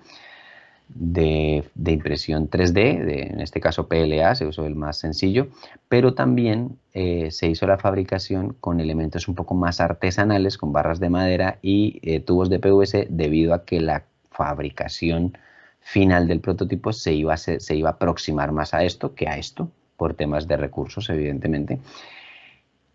[0.88, 5.48] de, impresión 3D, en este caso PLA, se usó el más sencillo,
[5.88, 11.10] pero también se hizo la fabricación con elementos un poco más artesanales, con barras de
[11.10, 15.34] madera y tubos de PVC, debido a que la fabricación
[15.80, 19.36] final del prototipo se iba, a se iba a aproximar más a esto que a
[19.36, 21.80] esto, por temas de recursos, evidentemente.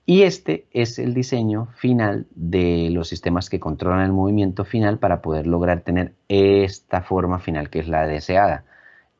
[0.07, 5.21] Y este es el diseño final de los sistemas que controlan el movimiento final para
[5.21, 8.65] poder lograr tener esta forma final que es la deseada.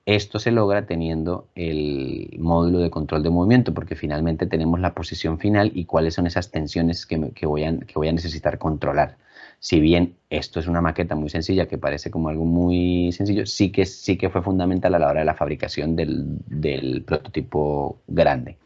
[0.05, 5.39] Esto se logra teniendo el módulo de control de movimiento porque finalmente tenemos la posición
[5.39, 9.17] final y cuáles son esas tensiones que, voy, a, que voy a necesitar controlar
[9.65, 13.71] si bien esto es una maqueta muy sencilla que parece como algo muy sencillo, sí
[13.71, 18.59] que, sí que fue fundamental a la hora de la fabricación del, prototipo grande.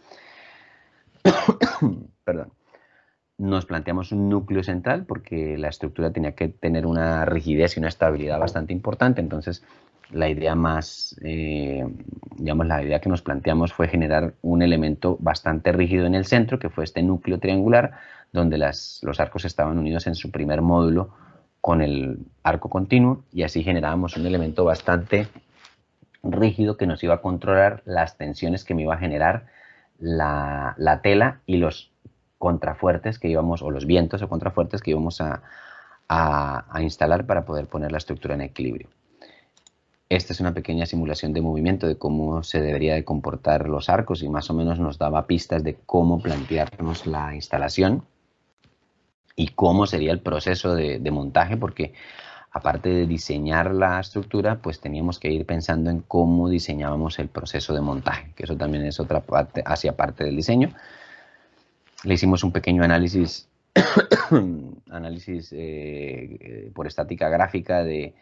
[2.26, 2.52] Perdón.
[3.38, 7.88] Nos planteamos un núcleo central porque la estructura tenía que tener una rigidez y una
[7.88, 9.64] estabilidad bastante importante, entonces
[10.12, 11.88] la idea más, eh,
[12.36, 16.60] digamos, la idea que nos planteamos fue generar un elemento bastante rígido en el centro,
[16.60, 17.94] que fue este núcleo triangular,
[18.32, 21.10] donde los arcos estaban unidos en su primer módulo
[21.62, 25.28] con el arco continuo y así generábamos un elemento bastante
[26.24, 29.48] rígido que nos iba a controlar las tensiones que me iba a generar
[30.00, 31.92] la, tela y los
[32.38, 35.42] contrafuertes que íbamos, o los vientos o contrafuertes que íbamos a,
[36.08, 38.88] a instalar para poder poner la estructura en equilibrio.
[40.08, 44.24] Esta es una pequeña simulación de movimiento de cómo se debería de comportar los arcos
[44.24, 48.06] y más o menos nos daba pistas de cómo plantearnos la instalación
[49.40, 51.94] y cómo sería el proceso de, montaje, porque
[52.52, 57.74] aparte de diseñar la estructura, pues teníamos que ir pensando en cómo diseñábamos el proceso
[57.74, 60.74] de montaje, que eso también es otra parte, hacia parte del diseño.
[62.04, 63.48] Le hicimos un pequeño análisis
[64.92, 68.16] análisis eh, por estática gráfica de,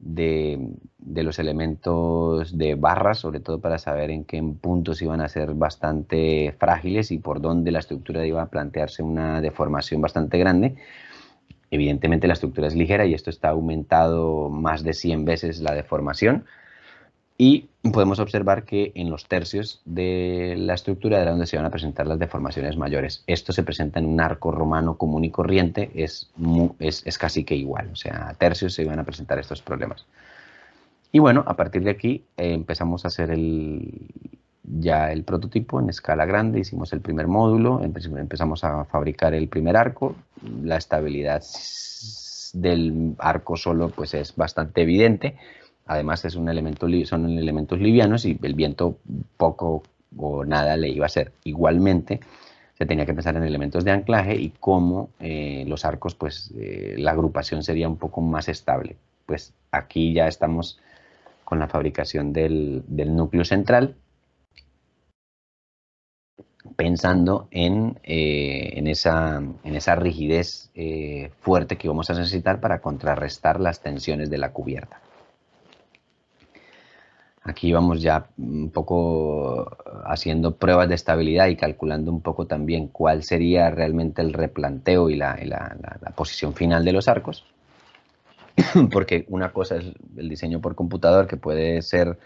[0.00, 0.58] de,
[0.98, 6.54] los elementos de barras, sobre todo para saber en qué puntos iban a ser bastante
[6.58, 10.74] frágiles y por dónde la estructura iba a plantearse una deformación bastante grande.
[11.70, 16.44] Evidentemente la estructura es ligera y esto está aumentado más de 100 veces la deformación,
[17.42, 21.70] y podemos observar que en los tercios de la estructura era donde se van a
[21.70, 23.24] presentar las deformaciones mayores.
[23.26, 26.30] Esto se presenta en un arco romano común y corriente, es,
[26.78, 30.04] es, casi que igual, o sea, a tercios se van a presentar estos problemas.
[31.12, 33.90] Y bueno, a partir de aquí eh, empezamos a hacer el,
[34.62, 39.78] ya el prototipo en escala grande, hicimos el primer módulo, empezamos a fabricar el primer
[39.78, 40.14] arco,
[40.62, 41.42] la estabilidad
[42.52, 45.36] del arco solo pues es bastante evidente,
[45.90, 48.98] Además es un elemento, son elementos livianos y el viento
[49.36, 49.82] poco
[50.16, 51.32] o nada le iba a hacer.
[51.42, 52.20] Igualmente,
[52.78, 56.94] se tenía que pensar en elementos de anclaje y cómo eh, los arcos, pues eh,
[56.96, 58.94] la agrupación sería un poco más estable.
[59.26, 60.78] Pues aquí ya estamos
[61.44, 63.96] con la fabricación del, núcleo central,
[66.76, 69.40] pensando en, eh, esa,
[69.96, 70.70] rigidez
[71.40, 75.00] fuerte que vamos a necesitar para contrarrestar las tensiones de la cubierta.
[77.50, 83.24] Aquí vamos ya un poco haciendo pruebas de estabilidad y calculando un poco también cuál
[83.24, 85.36] sería realmente el replanteo y la,
[86.14, 87.44] posición final de los arcos.
[88.92, 89.86] Porque una cosa es
[90.16, 92.18] el diseño por computador que puede ser,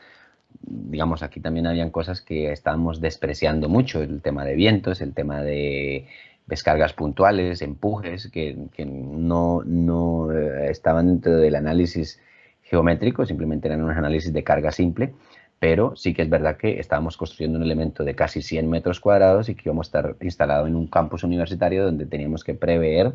[0.60, 5.40] digamos, aquí también habían cosas que estábamos despreciando mucho, el tema de vientos, el tema
[5.40, 6.06] de
[6.44, 8.54] descargas puntuales, empujes, que,
[8.84, 12.20] no, no eh, estaban dentro del análisis
[12.64, 15.14] geométrico, simplemente eran unos análisis de carga simple,
[15.58, 19.48] pero sí que es verdad que estábamos construyendo un elemento de casi 100 metros cuadrados
[19.48, 23.14] y que íbamos a estar instalado en un campus universitario donde teníamos que prever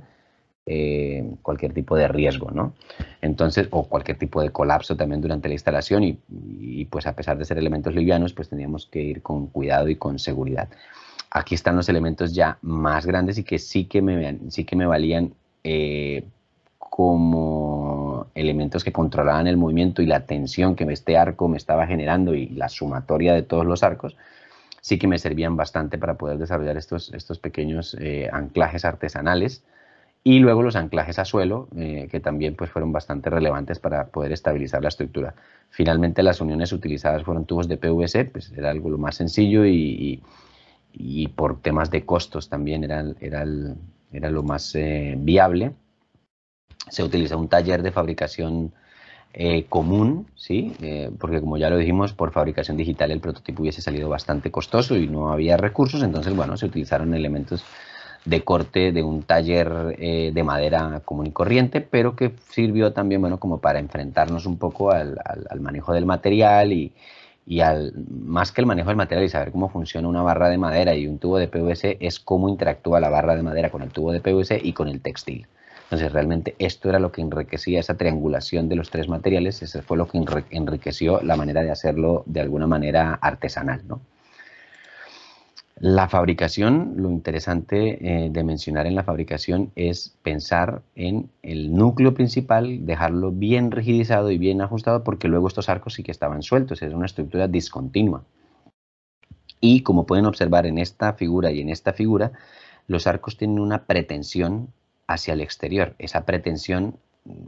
[0.66, 2.74] eh, cualquier tipo de riesgo, ¿no?
[3.22, 7.45] Entonces, o cualquier tipo de colapso también durante la instalación y, pues a pesar de
[7.45, 10.70] ser elementos livianos, pues teníamos que ir con cuidado y con seguridad.
[11.32, 14.86] Aquí están los elementos ya más grandes y que sí que me, sí que me
[14.86, 15.34] valían
[15.64, 16.24] eh,
[17.00, 22.36] como elementos que controlaban el movimiento y la tensión que este arco me estaba generando
[22.36, 24.18] y la sumatoria de todos los arcos,
[24.82, 29.64] sí que me servían bastante para poder desarrollar estos, estos pequeños eh, anclajes artesanales
[30.26, 34.34] y luego los anclajes a suelo, eh, que también pues, fueron bastante relevantes para poder
[34.34, 35.36] estabilizar la estructura.
[35.70, 40.22] Finalmente las uniones utilizadas fueron tubos de PVC, pues era algo lo más sencillo y,
[40.91, 43.45] y, por temas de costos también era, era,
[44.12, 45.72] era lo más eh, viable
[46.88, 48.72] se utiliza un taller de fabricación
[49.34, 50.74] eh, común, ¿sí?
[50.82, 54.96] Eh, porque como ya lo dijimos, por fabricación digital el prototipo hubiese salido bastante costoso
[54.96, 57.64] y no había recursos, entonces, bueno, se utilizaron elementos
[58.26, 63.22] de corte de un taller eh, de madera común y corriente, pero que sirvió también,
[63.22, 65.20] bueno, como para enfrentarnos un poco al,
[65.60, 66.92] manejo del material y,
[67.46, 70.58] y, al, más que el manejo del material y saber cómo funciona una barra de
[70.58, 73.92] madera y un tubo de PVC, es cómo interactúa la barra de madera con el
[73.92, 75.48] tubo de PVC y con el textil.
[75.90, 79.98] Entonces, realmente esto era lo que enriquecía esa triangulación de los tres materiales, eso fue
[79.98, 80.20] lo que
[80.52, 83.82] enriqueció la manera de hacerlo de alguna manera artesanal.
[83.88, 84.00] ¿no?
[85.80, 92.14] La fabricación, lo interesante eh, de mencionar en la fabricación es pensar en el núcleo
[92.14, 96.84] principal, dejarlo bien rigidizado y bien ajustado, porque luego estos arcos sí que estaban sueltos,
[96.84, 98.26] es una estructura discontinua.
[99.60, 102.34] Y como pueden observar en esta figura y en esta figura,
[102.86, 104.68] los arcos tienen una pretensión
[105.10, 105.95] hacia el exterior.
[105.97, 106.95] Esa pretensión,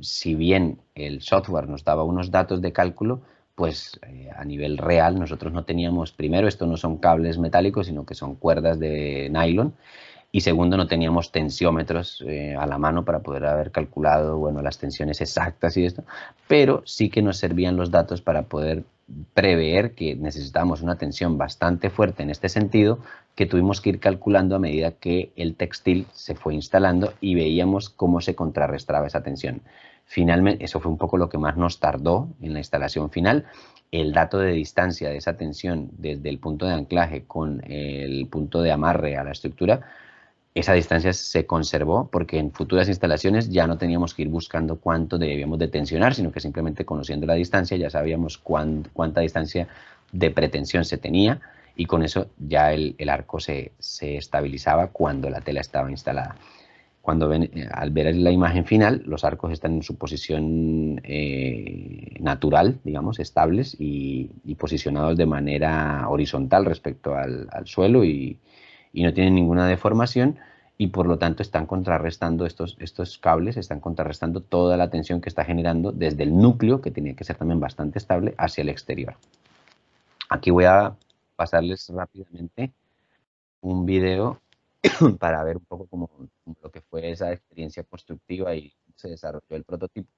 [0.02, 3.22] si bien el software nos daba unos datos de cálculo,
[3.54, 8.04] pues eh, a nivel real nosotros no teníamos, primero, esto no son cables metálicos, sino
[8.04, 9.76] que son cuerdas de nylon,
[10.32, 14.80] y segundo, no teníamos tensiómetros eh, a la mano para poder haber calculado, bueno, las
[14.80, 16.04] tensiones exactas y esto,
[16.48, 18.84] pero sí que nos servían los datos para poder
[19.34, 23.00] prever que necesitábamos una tensión bastante fuerte en este sentido,
[23.36, 27.90] que tuvimos que ir calculando a medida que el textil se fue instalando y veíamos
[27.90, 29.62] cómo se contrarrestaba esa tensión.
[30.06, 33.46] Finalmente, eso fue un poco lo que más nos tardó en la instalación final.
[33.92, 38.62] El dato de distancia de esa tensión desde el punto de anclaje con el punto
[38.62, 39.82] de amarre a la estructura
[40.54, 45.18] esa distancia se conservó porque en futuras instalaciones ya no teníamos que ir buscando cuánto
[45.18, 49.68] debíamos de tensionar, sino que simplemente conociendo la distancia ya sabíamos cuánta distancia
[50.12, 51.40] de pretensión se tenía
[51.76, 56.36] y con eso ya el, arco se, estabilizaba cuando la tela estaba instalada.
[57.02, 62.18] Cuando ven, eh, al ver la imagen final, los arcos están en su posición eh,
[62.20, 64.30] natural, digamos, estables y,
[64.60, 68.38] posicionados de manera horizontal respecto al suelo y,
[68.94, 70.40] y no tienen ninguna deformación
[70.78, 75.30] y por lo tanto están contrarrestando estos, estos cables, están contrarrestando toda la tensión que
[75.30, 79.16] está generando desde el núcleo, que tiene que ser también bastante estable, hacia el exterior.
[80.30, 80.96] Aquí voy a
[81.36, 82.74] pasarles rápidamente
[83.62, 84.42] un video
[85.20, 86.10] para ver un poco cómo,
[86.64, 90.10] lo que fue esa experiencia constructiva y se desarrolló el prototipo.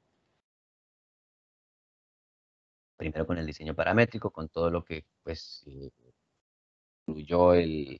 [2.95, 5.91] Primero con el diseño paramétrico, con todo lo que pues eh,
[7.05, 7.99] incluyó el,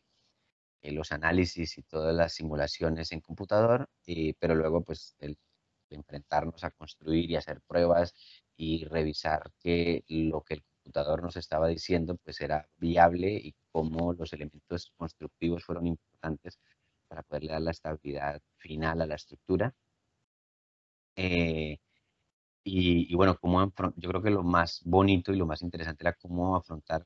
[0.92, 3.90] los análisis y todas las simulaciones en computador,
[4.40, 5.16] pero luego pues
[5.90, 8.14] enfrentarnos a construir y hacer pruebas
[8.58, 14.14] y revisar que lo que el computador nos estaba diciendo pues era viable y cómo
[14.14, 16.60] los elementos constructivos fueron importantes
[17.08, 19.74] para poderle dar la estabilidad final a la estructura.
[21.16, 21.78] Eh,
[22.64, 23.62] y, bueno, cómo
[23.98, 27.06] yo creo que lo más bonito y lo más interesante era cómo afrontar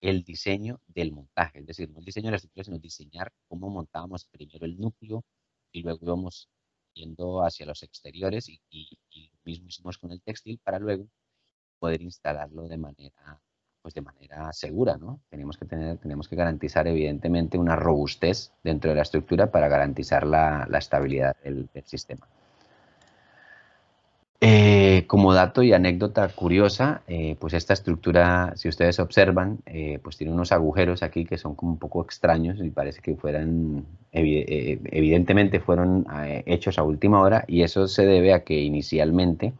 [0.00, 3.68] el diseño del montaje, es decir, no el diseño de la estructura, sino diseñar cómo
[3.70, 5.24] montábamos primero el núcleo
[5.72, 6.48] y luego íbamos
[6.94, 8.98] yendo hacia los exteriores y,
[9.32, 11.06] lo mismo hicimos con el textil para luego
[11.78, 13.42] poder instalarlo de manera
[13.82, 15.22] pues de manera segura, ¿no?
[15.30, 20.26] Tenemos que tener, tenemos que garantizar evidentemente una robustez dentro de la estructura para garantizar
[20.26, 22.28] la, estabilidad del sistema.
[24.42, 30.16] Eh, como dato y anécdota curiosa, eh, pues esta estructura, si ustedes observan, eh, pues
[30.16, 35.60] tiene unos agujeros aquí que son como un poco extraños y parece que fueran, evidentemente
[35.60, 36.06] fueron
[36.46, 39.52] hechos a última hora y eso se debe a que inicialmente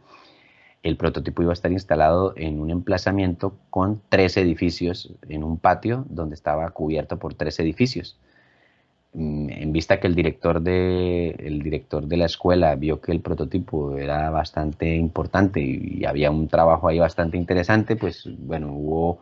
[0.82, 6.06] el prototipo iba a estar instalado en un emplazamiento con tres edificios en un patio
[6.08, 8.18] donde estaba cubierto por tres edificios.
[9.12, 13.20] Mm, en vista que el director de, el director de la escuela vio que el
[13.20, 19.18] prototipo era bastante importante y, había un trabajo ahí bastante interesante, pues bueno, hubo,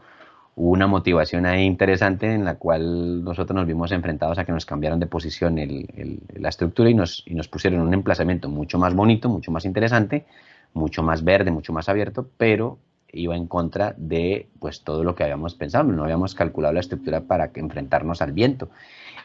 [0.57, 4.99] una motivación ahí interesante en la cual nosotros nos vimos enfrentados a que nos cambiaran
[4.99, 9.53] de posición la estructura y nos, y nos pusieron un emplazamiento mucho más bonito, mucho
[9.53, 10.27] más interesante,
[10.75, 12.79] mucho más verde, mucho más abierto, pero
[13.13, 17.23] iba en contra de pues todo lo que habíamos pensado, no habíamos calculado la estructura
[17.23, 18.69] para que enfrentarnos al viento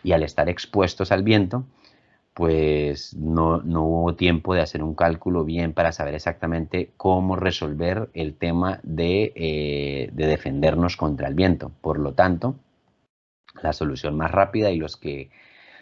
[0.03, 1.65] y al estar expuestos al viento,
[2.33, 8.35] pues no, hubo tiempo de hacer un cálculo bien para saber exactamente cómo resolver el
[8.35, 11.71] tema de, eh, de defendernos contra el viento.
[11.81, 12.55] Por lo tanto,
[13.61, 15.29] la solución más rápida y los que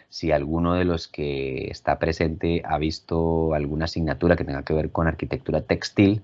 [0.08, 4.90] si alguno de los que está presente ha visto alguna asignatura que tenga que ver
[4.90, 6.22] con arquitectura textil,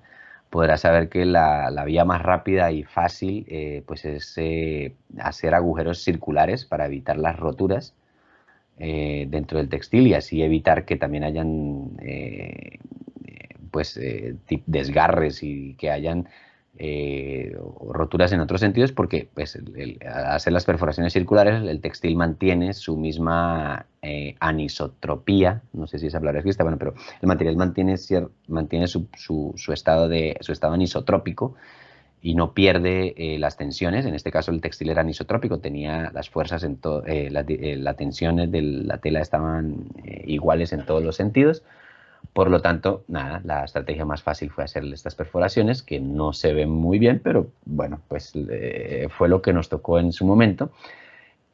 [0.51, 6.03] podrá saber que la, vía más rápida y fácil eh, pues es eh, hacer agujeros
[6.03, 7.95] circulares para evitar las roturas
[8.79, 11.97] eh, dentro del textil y así evitar que también hayan
[13.71, 14.01] pues
[14.67, 16.29] desgarres y que hayan
[16.81, 17.57] eh,
[17.91, 22.97] roturas en otros sentidos porque pues, el, hacer las perforaciones circulares el textil mantiene su
[22.97, 27.97] misma eh, anisotropía, no sé si esa palabra existe, bueno, pero el material mantiene,
[28.47, 31.57] mantiene su, su, estado de, su estado anisotrópico
[32.23, 36.31] y no pierde eh, las tensiones, en este caso el textil era anisotrópico, tenía las
[36.31, 36.79] fuerzas, en
[37.83, 39.89] las tensiones de la tela estaban
[40.27, 41.65] iguales en todos los sentidos,
[42.33, 46.53] por lo tanto, nada, la estrategia más fácil fue hacerle estas perforaciones, que no se
[46.53, 50.71] ven muy bien, pero bueno, pues eh, fue lo que nos tocó en su momento.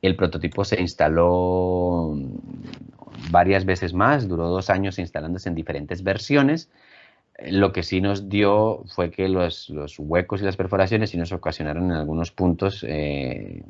[0.02, 2.14] El prototipo se instaló
[3.30, 6.70] varias veces más, duró dos años instalándose en diferentes versiones.
[7.38, 11.86] Lo que sí nos dio fue que los, huecos y las perforaciones sí nos ocasionaron
[11.86, 13.64] en algunos puntos eh,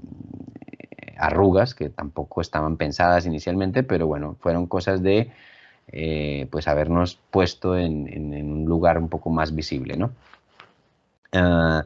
[1.17, 5.31] arrugas que tampoco estaban pensadas inicialmente, pero bueno, fueron cosas de
[5.89, 10.13] eh, pues habernos puesto en, un lugar un poco más visible, ¿no?
[11.33, 11.85] Ah,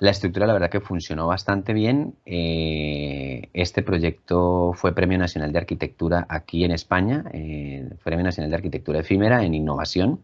[0.00, 2.14] la estructura, la verdad que funcionó bastante bien.
[2.26, 8.56] Eh, este proyecto fue Premio Nacional de Arquitectura aquí en España, eh, Premio Nacional de
[8.56, 10.20] Arquitectura Efímera en Innovación.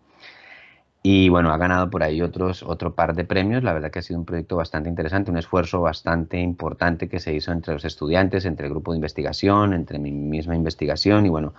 [1.02, 3.62] Y bueno, ha ganado por ahí otros, otro par de premios.
[3.62, 7.32] La verdad que ha sido un proyecto bastante interesante, un esfuerzo bastante importante que se
[7.32, 11.54] hizo entre los estudiantes, entre el grupo de investigación, entre mi misma investigación y bueno,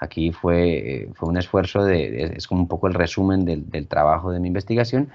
[0.00, 4.40] Aquí fue, fue un esfuerzo, de, es como un poco el resumen del, trabajo de
[4.40, 5.10] mi investigación.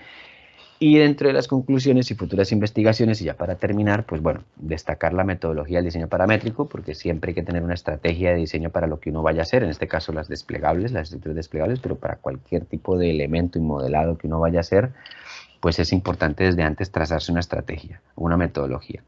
[0.78, 5.14] Y dentro de las conclusiones y futuras investigaciones, y ya para terminar, pues bueno, destacar
[5.14, 8.86] la metodología del diseño paramétrico, porque siempre hay que tener una estrategia de diseño para
[8.86, 11.96] lo que uno vaya a hacer, en este caso las desplegables, las estructuras desplegables, pero
[11.96, 14.92] para cualquier tipo de elemento y modelado que uno vaya a hacer,
[15.62, 19.02] pues es importante desde antes trazarse una estrategia, una metodología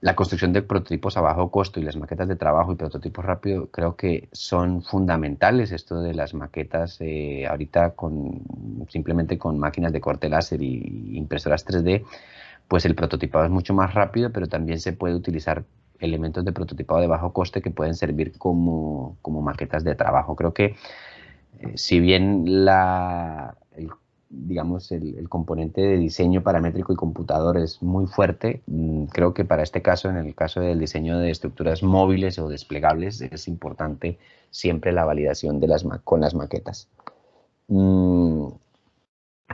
[0.00, 3.68] la construcción de prototipos a bajo costo y las maquetas de trabajo y prototipos rápidos
[3.70, 5.72] creo que son fundamentales.
[5.72, 8.42] Esto de las maquetas eh, ahorita con
[8.88, 12.04] simplemente con máquinas de corte láser y impresoras 3D,
[12.66, 15.64] pues el prototipado es mucho más rápido, pero también se puede utilizar
[15.98, 20.34] elementos de prototipado de bajo coste que pueden servir como, maquetas de trabajo.
[20.34, 20.76] Creo que
[21.58, 23.90] eh, si bien la, el,
[24.30, 29.62] digamos, el, componente de diseño paramétrico y computador es muy fuerte, mm, creo que para
[29.62, 34.18] este caso, en el caso del diseño de estructuras móviles o desplegables, es importante
[34.50, 36.88] siempre la validación de las, con las maquetas.
[37.68, 38.48] Mm,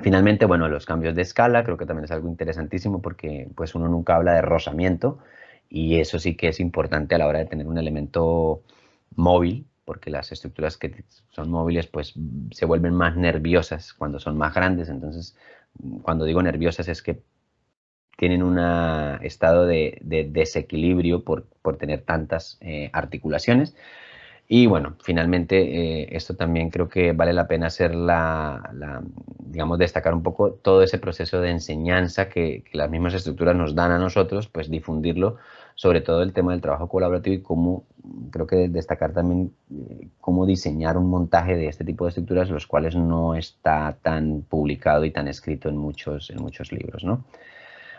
[0.02, 3.88] finalmente, bueno, los cambios de escala creo que también es algo interesantísimo porque pues uno
[3.88, 5.18] nunca habla de rozamiento,
[5.68, 8.62] y eso sí que es importante a la hora de tener un elemento
[9.16, 12.12] móvil, porque las estructuras que son móviles pues
[12.50, 14.90] se vuelven más nerviosas cuando son más grandes.
[14.90, 15.36] Entonces,
[16.02, 17.22] cuando digo nerviosas es que
[18.18, 18.58] tienen un
[19.22, 21.46] estado de, desequilibrio por,
[21.78, 23.76] tener tantas eh, articulaciones.
[24.48, 25.56] Y bueno, finalmente
[26.02, 29.02] eh, esto también creo que vale la pena hacer la,
[29.38, 33.74] digamos, destacar un poco todo ese proceso de enseñanza que, que, las mismas estructuras nos
[33.74, 35.36] dan a nosotros, pues difundirlo
[35.76, 37.84] sobre todo el tema del trabajo colaborativo y cómo,
[38.32, 42.66] creo que destacar también eh, cómo diseñar un montaje de este tipo de estructuras, los
[42.66, 47.24] cuales no está tan publicado y tan escrito en muchos, en muchos libros, ¿no?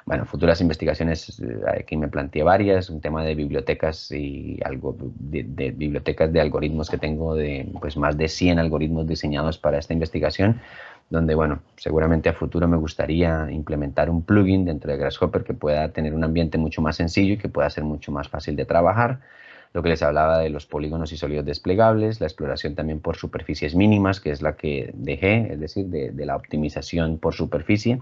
[0.08, 5.44] Bueno, futuras investigaciones, eh, aquí me planteé varias, un tema de bibliotecas y algo de,
[5.72, 10.62] bibliotecas de algoritmos que tengo de pues más de 100 algoritmos diseñados para esta investigación
[11.10, 15.90] donde, bueno, seguramente a futuro me gustaría implementar un plugin dentro de Grasshopper que pueda
[15.90, 19.20] tener un ambiente mucho más sencillo y que pueda ser mucho más fácil de trabajar.
[19.74, 23.76] Lo que les hablaba de los polígonos y sólidos desplegables, la exploración también por superficies
[23.76, 28.02] mínimas, que es la que dejé, es decir, de la optimización por superficie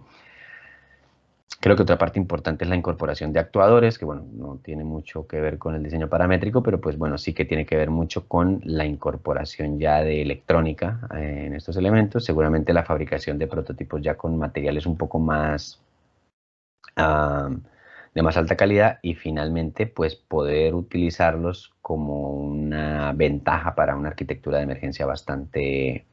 [1.60, 5.26] Creo que otra parte importante es la incorporación de actuadores, que bueno, no tiene mucho
[5.26, 8.28] que ver con el diseño paramétrico, pero pues bueno, sí que tiene que ver mucho
[8.28, 12.24] con la incorporación ya de electrónica eh, en estos elementos.
[12.24, 15.80] Seguramente la fabricación de prototipos ya con materiales un poco más
[16.96, 24.58] de más alta calidad y finalmente pues poder utilizarlos como una ventaja para una arquitectura
[24.58, 26.06] de emergencia bastante,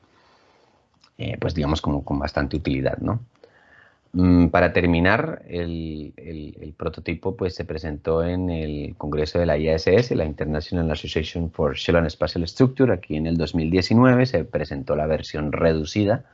[1.18, 3.20] eh, pues digamos como con bastante utilidad, ¿no?
[4.14, 6.12] Mm, para terminar, el,
[6.76, 11.96] prototipo pues, se presentó en el Congreso de la IASS, la International Association for Shell
[11.96, 16.26] and Spatial Structure, aquí en el 2019 se presentó la versión reducida,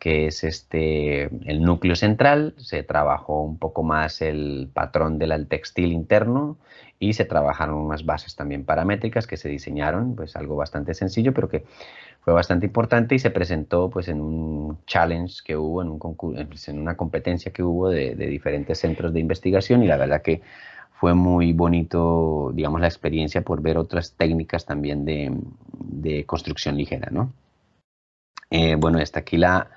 [0.00, 5.92] que es este, el núcleo central, se trabajó un poco más el patrón del textil
[5.92, 6.56] interno
[6.98, 11.50] y se trabajaron unas bases también paramétricas que se diseñaron, pues algo bastante sencillo, pero
[11.50, 11.64] que
[12.22, 16.68] fue bastante importante y se presentó pues en un challenge que hubo, en, un pues,
[16.70, 20.40] en una competencia que hubo de, diferentes centros de investigación y la verdad que
[20.98, 27.32] fue muy bonito, digamos, la experiencia por ver otras técnicas también de, construcción ligera, ¿no?
[28.50, 29.70] Eh, bueno, está aquí la,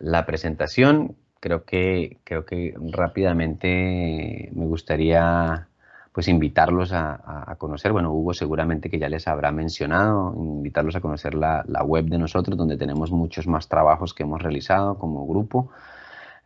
[0.00, 1.16] la presentación.
[1.38, 5.68] Creo que, creo que rápidamente me gustaría
[6.12, 11.34] pues invitarlos a, conocer, bueno, Hugo seguramente que ya les habrá mencionado, invitarlos a conocer
[11.34, 15.70] la, web de nosotros, donde tenemos muchos más trabajos que hemos realizado como grupo,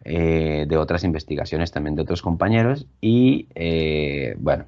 [0.04, 4.66] eh, de otras investigaciones también de otros compañeros, y eh, bueno,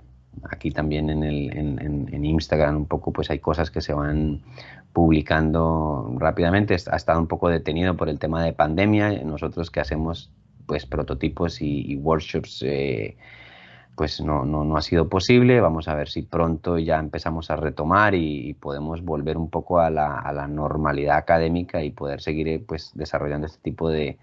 [0.50, 4.40] aquí también en, el, en, Instagram un poco pues hay cosas que se van
[4.96, 10.32] publicando rápidamente, ha estado un poco detenido por el tema de pandemia, nosotros que hacemos
[10.64, 13.18] pues prototipos y, workshops eh,
[13.94, 15.60] pues no, no, no, ha sido posible.
[15.60, 19.90] Vamos a ver si pronto ya empezamos a retomar y, podemos volver un poco a
[19.90, 24.16] la, a la, normalidad académica y poder seguir eh, pues, desarrollando este tipo de,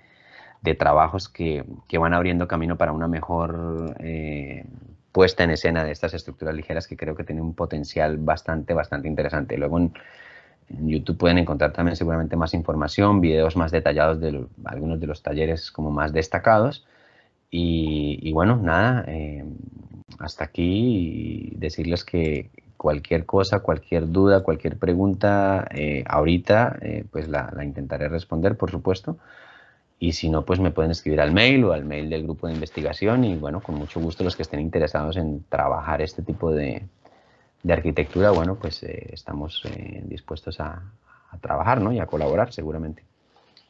[0.63, 4.65] de trabajos que, que, van abriendo camino para una mejor eh,
[5.11, 9.07] puesta en escena de estas estructuras ligeras que creo que tienen un potencial bastante, bastante
[9.07, 9.55] interesante.
[9.55, 9.93] Luego en,
[10.69, 15.71] YouTube pueden encontrar también seguramente más información, videos más detallados de algunos de los talleres
[15.71, 16.85] como más destacados
[17.55, 19.45] y, bueno, nada, eh,
[20.17, 27.53] hasta aquí decirles que cualquier cosa, cualquier duda, cualquier pregunta, eh, ahorita eh, pues la,
[27.63, 29.17] intentaré responder, por supuesto.
[29.99, 32.53] Y si no, pues me pueden escribir al mail o al mail del grupo de
[32.53, 36.87] investigación y bueno, con mucho gusto los que estén interesados en trabajar este tipo de,
[37.71, 39.63] arquitectura, bueno, pues estamos
[40.03, 40.81] dispuestos a,
[41.41, 41.91] trabajar ¿no?
[41.91, 43.03] y a colaborar seguramente.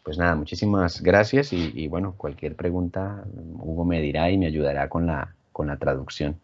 [0.04, 3.24] Pues nada, muchísimas gracias y, bueno, cualquier pregunta
[3.58, 6.36] Hugo me dirá y me ayudará con la, con la traducción.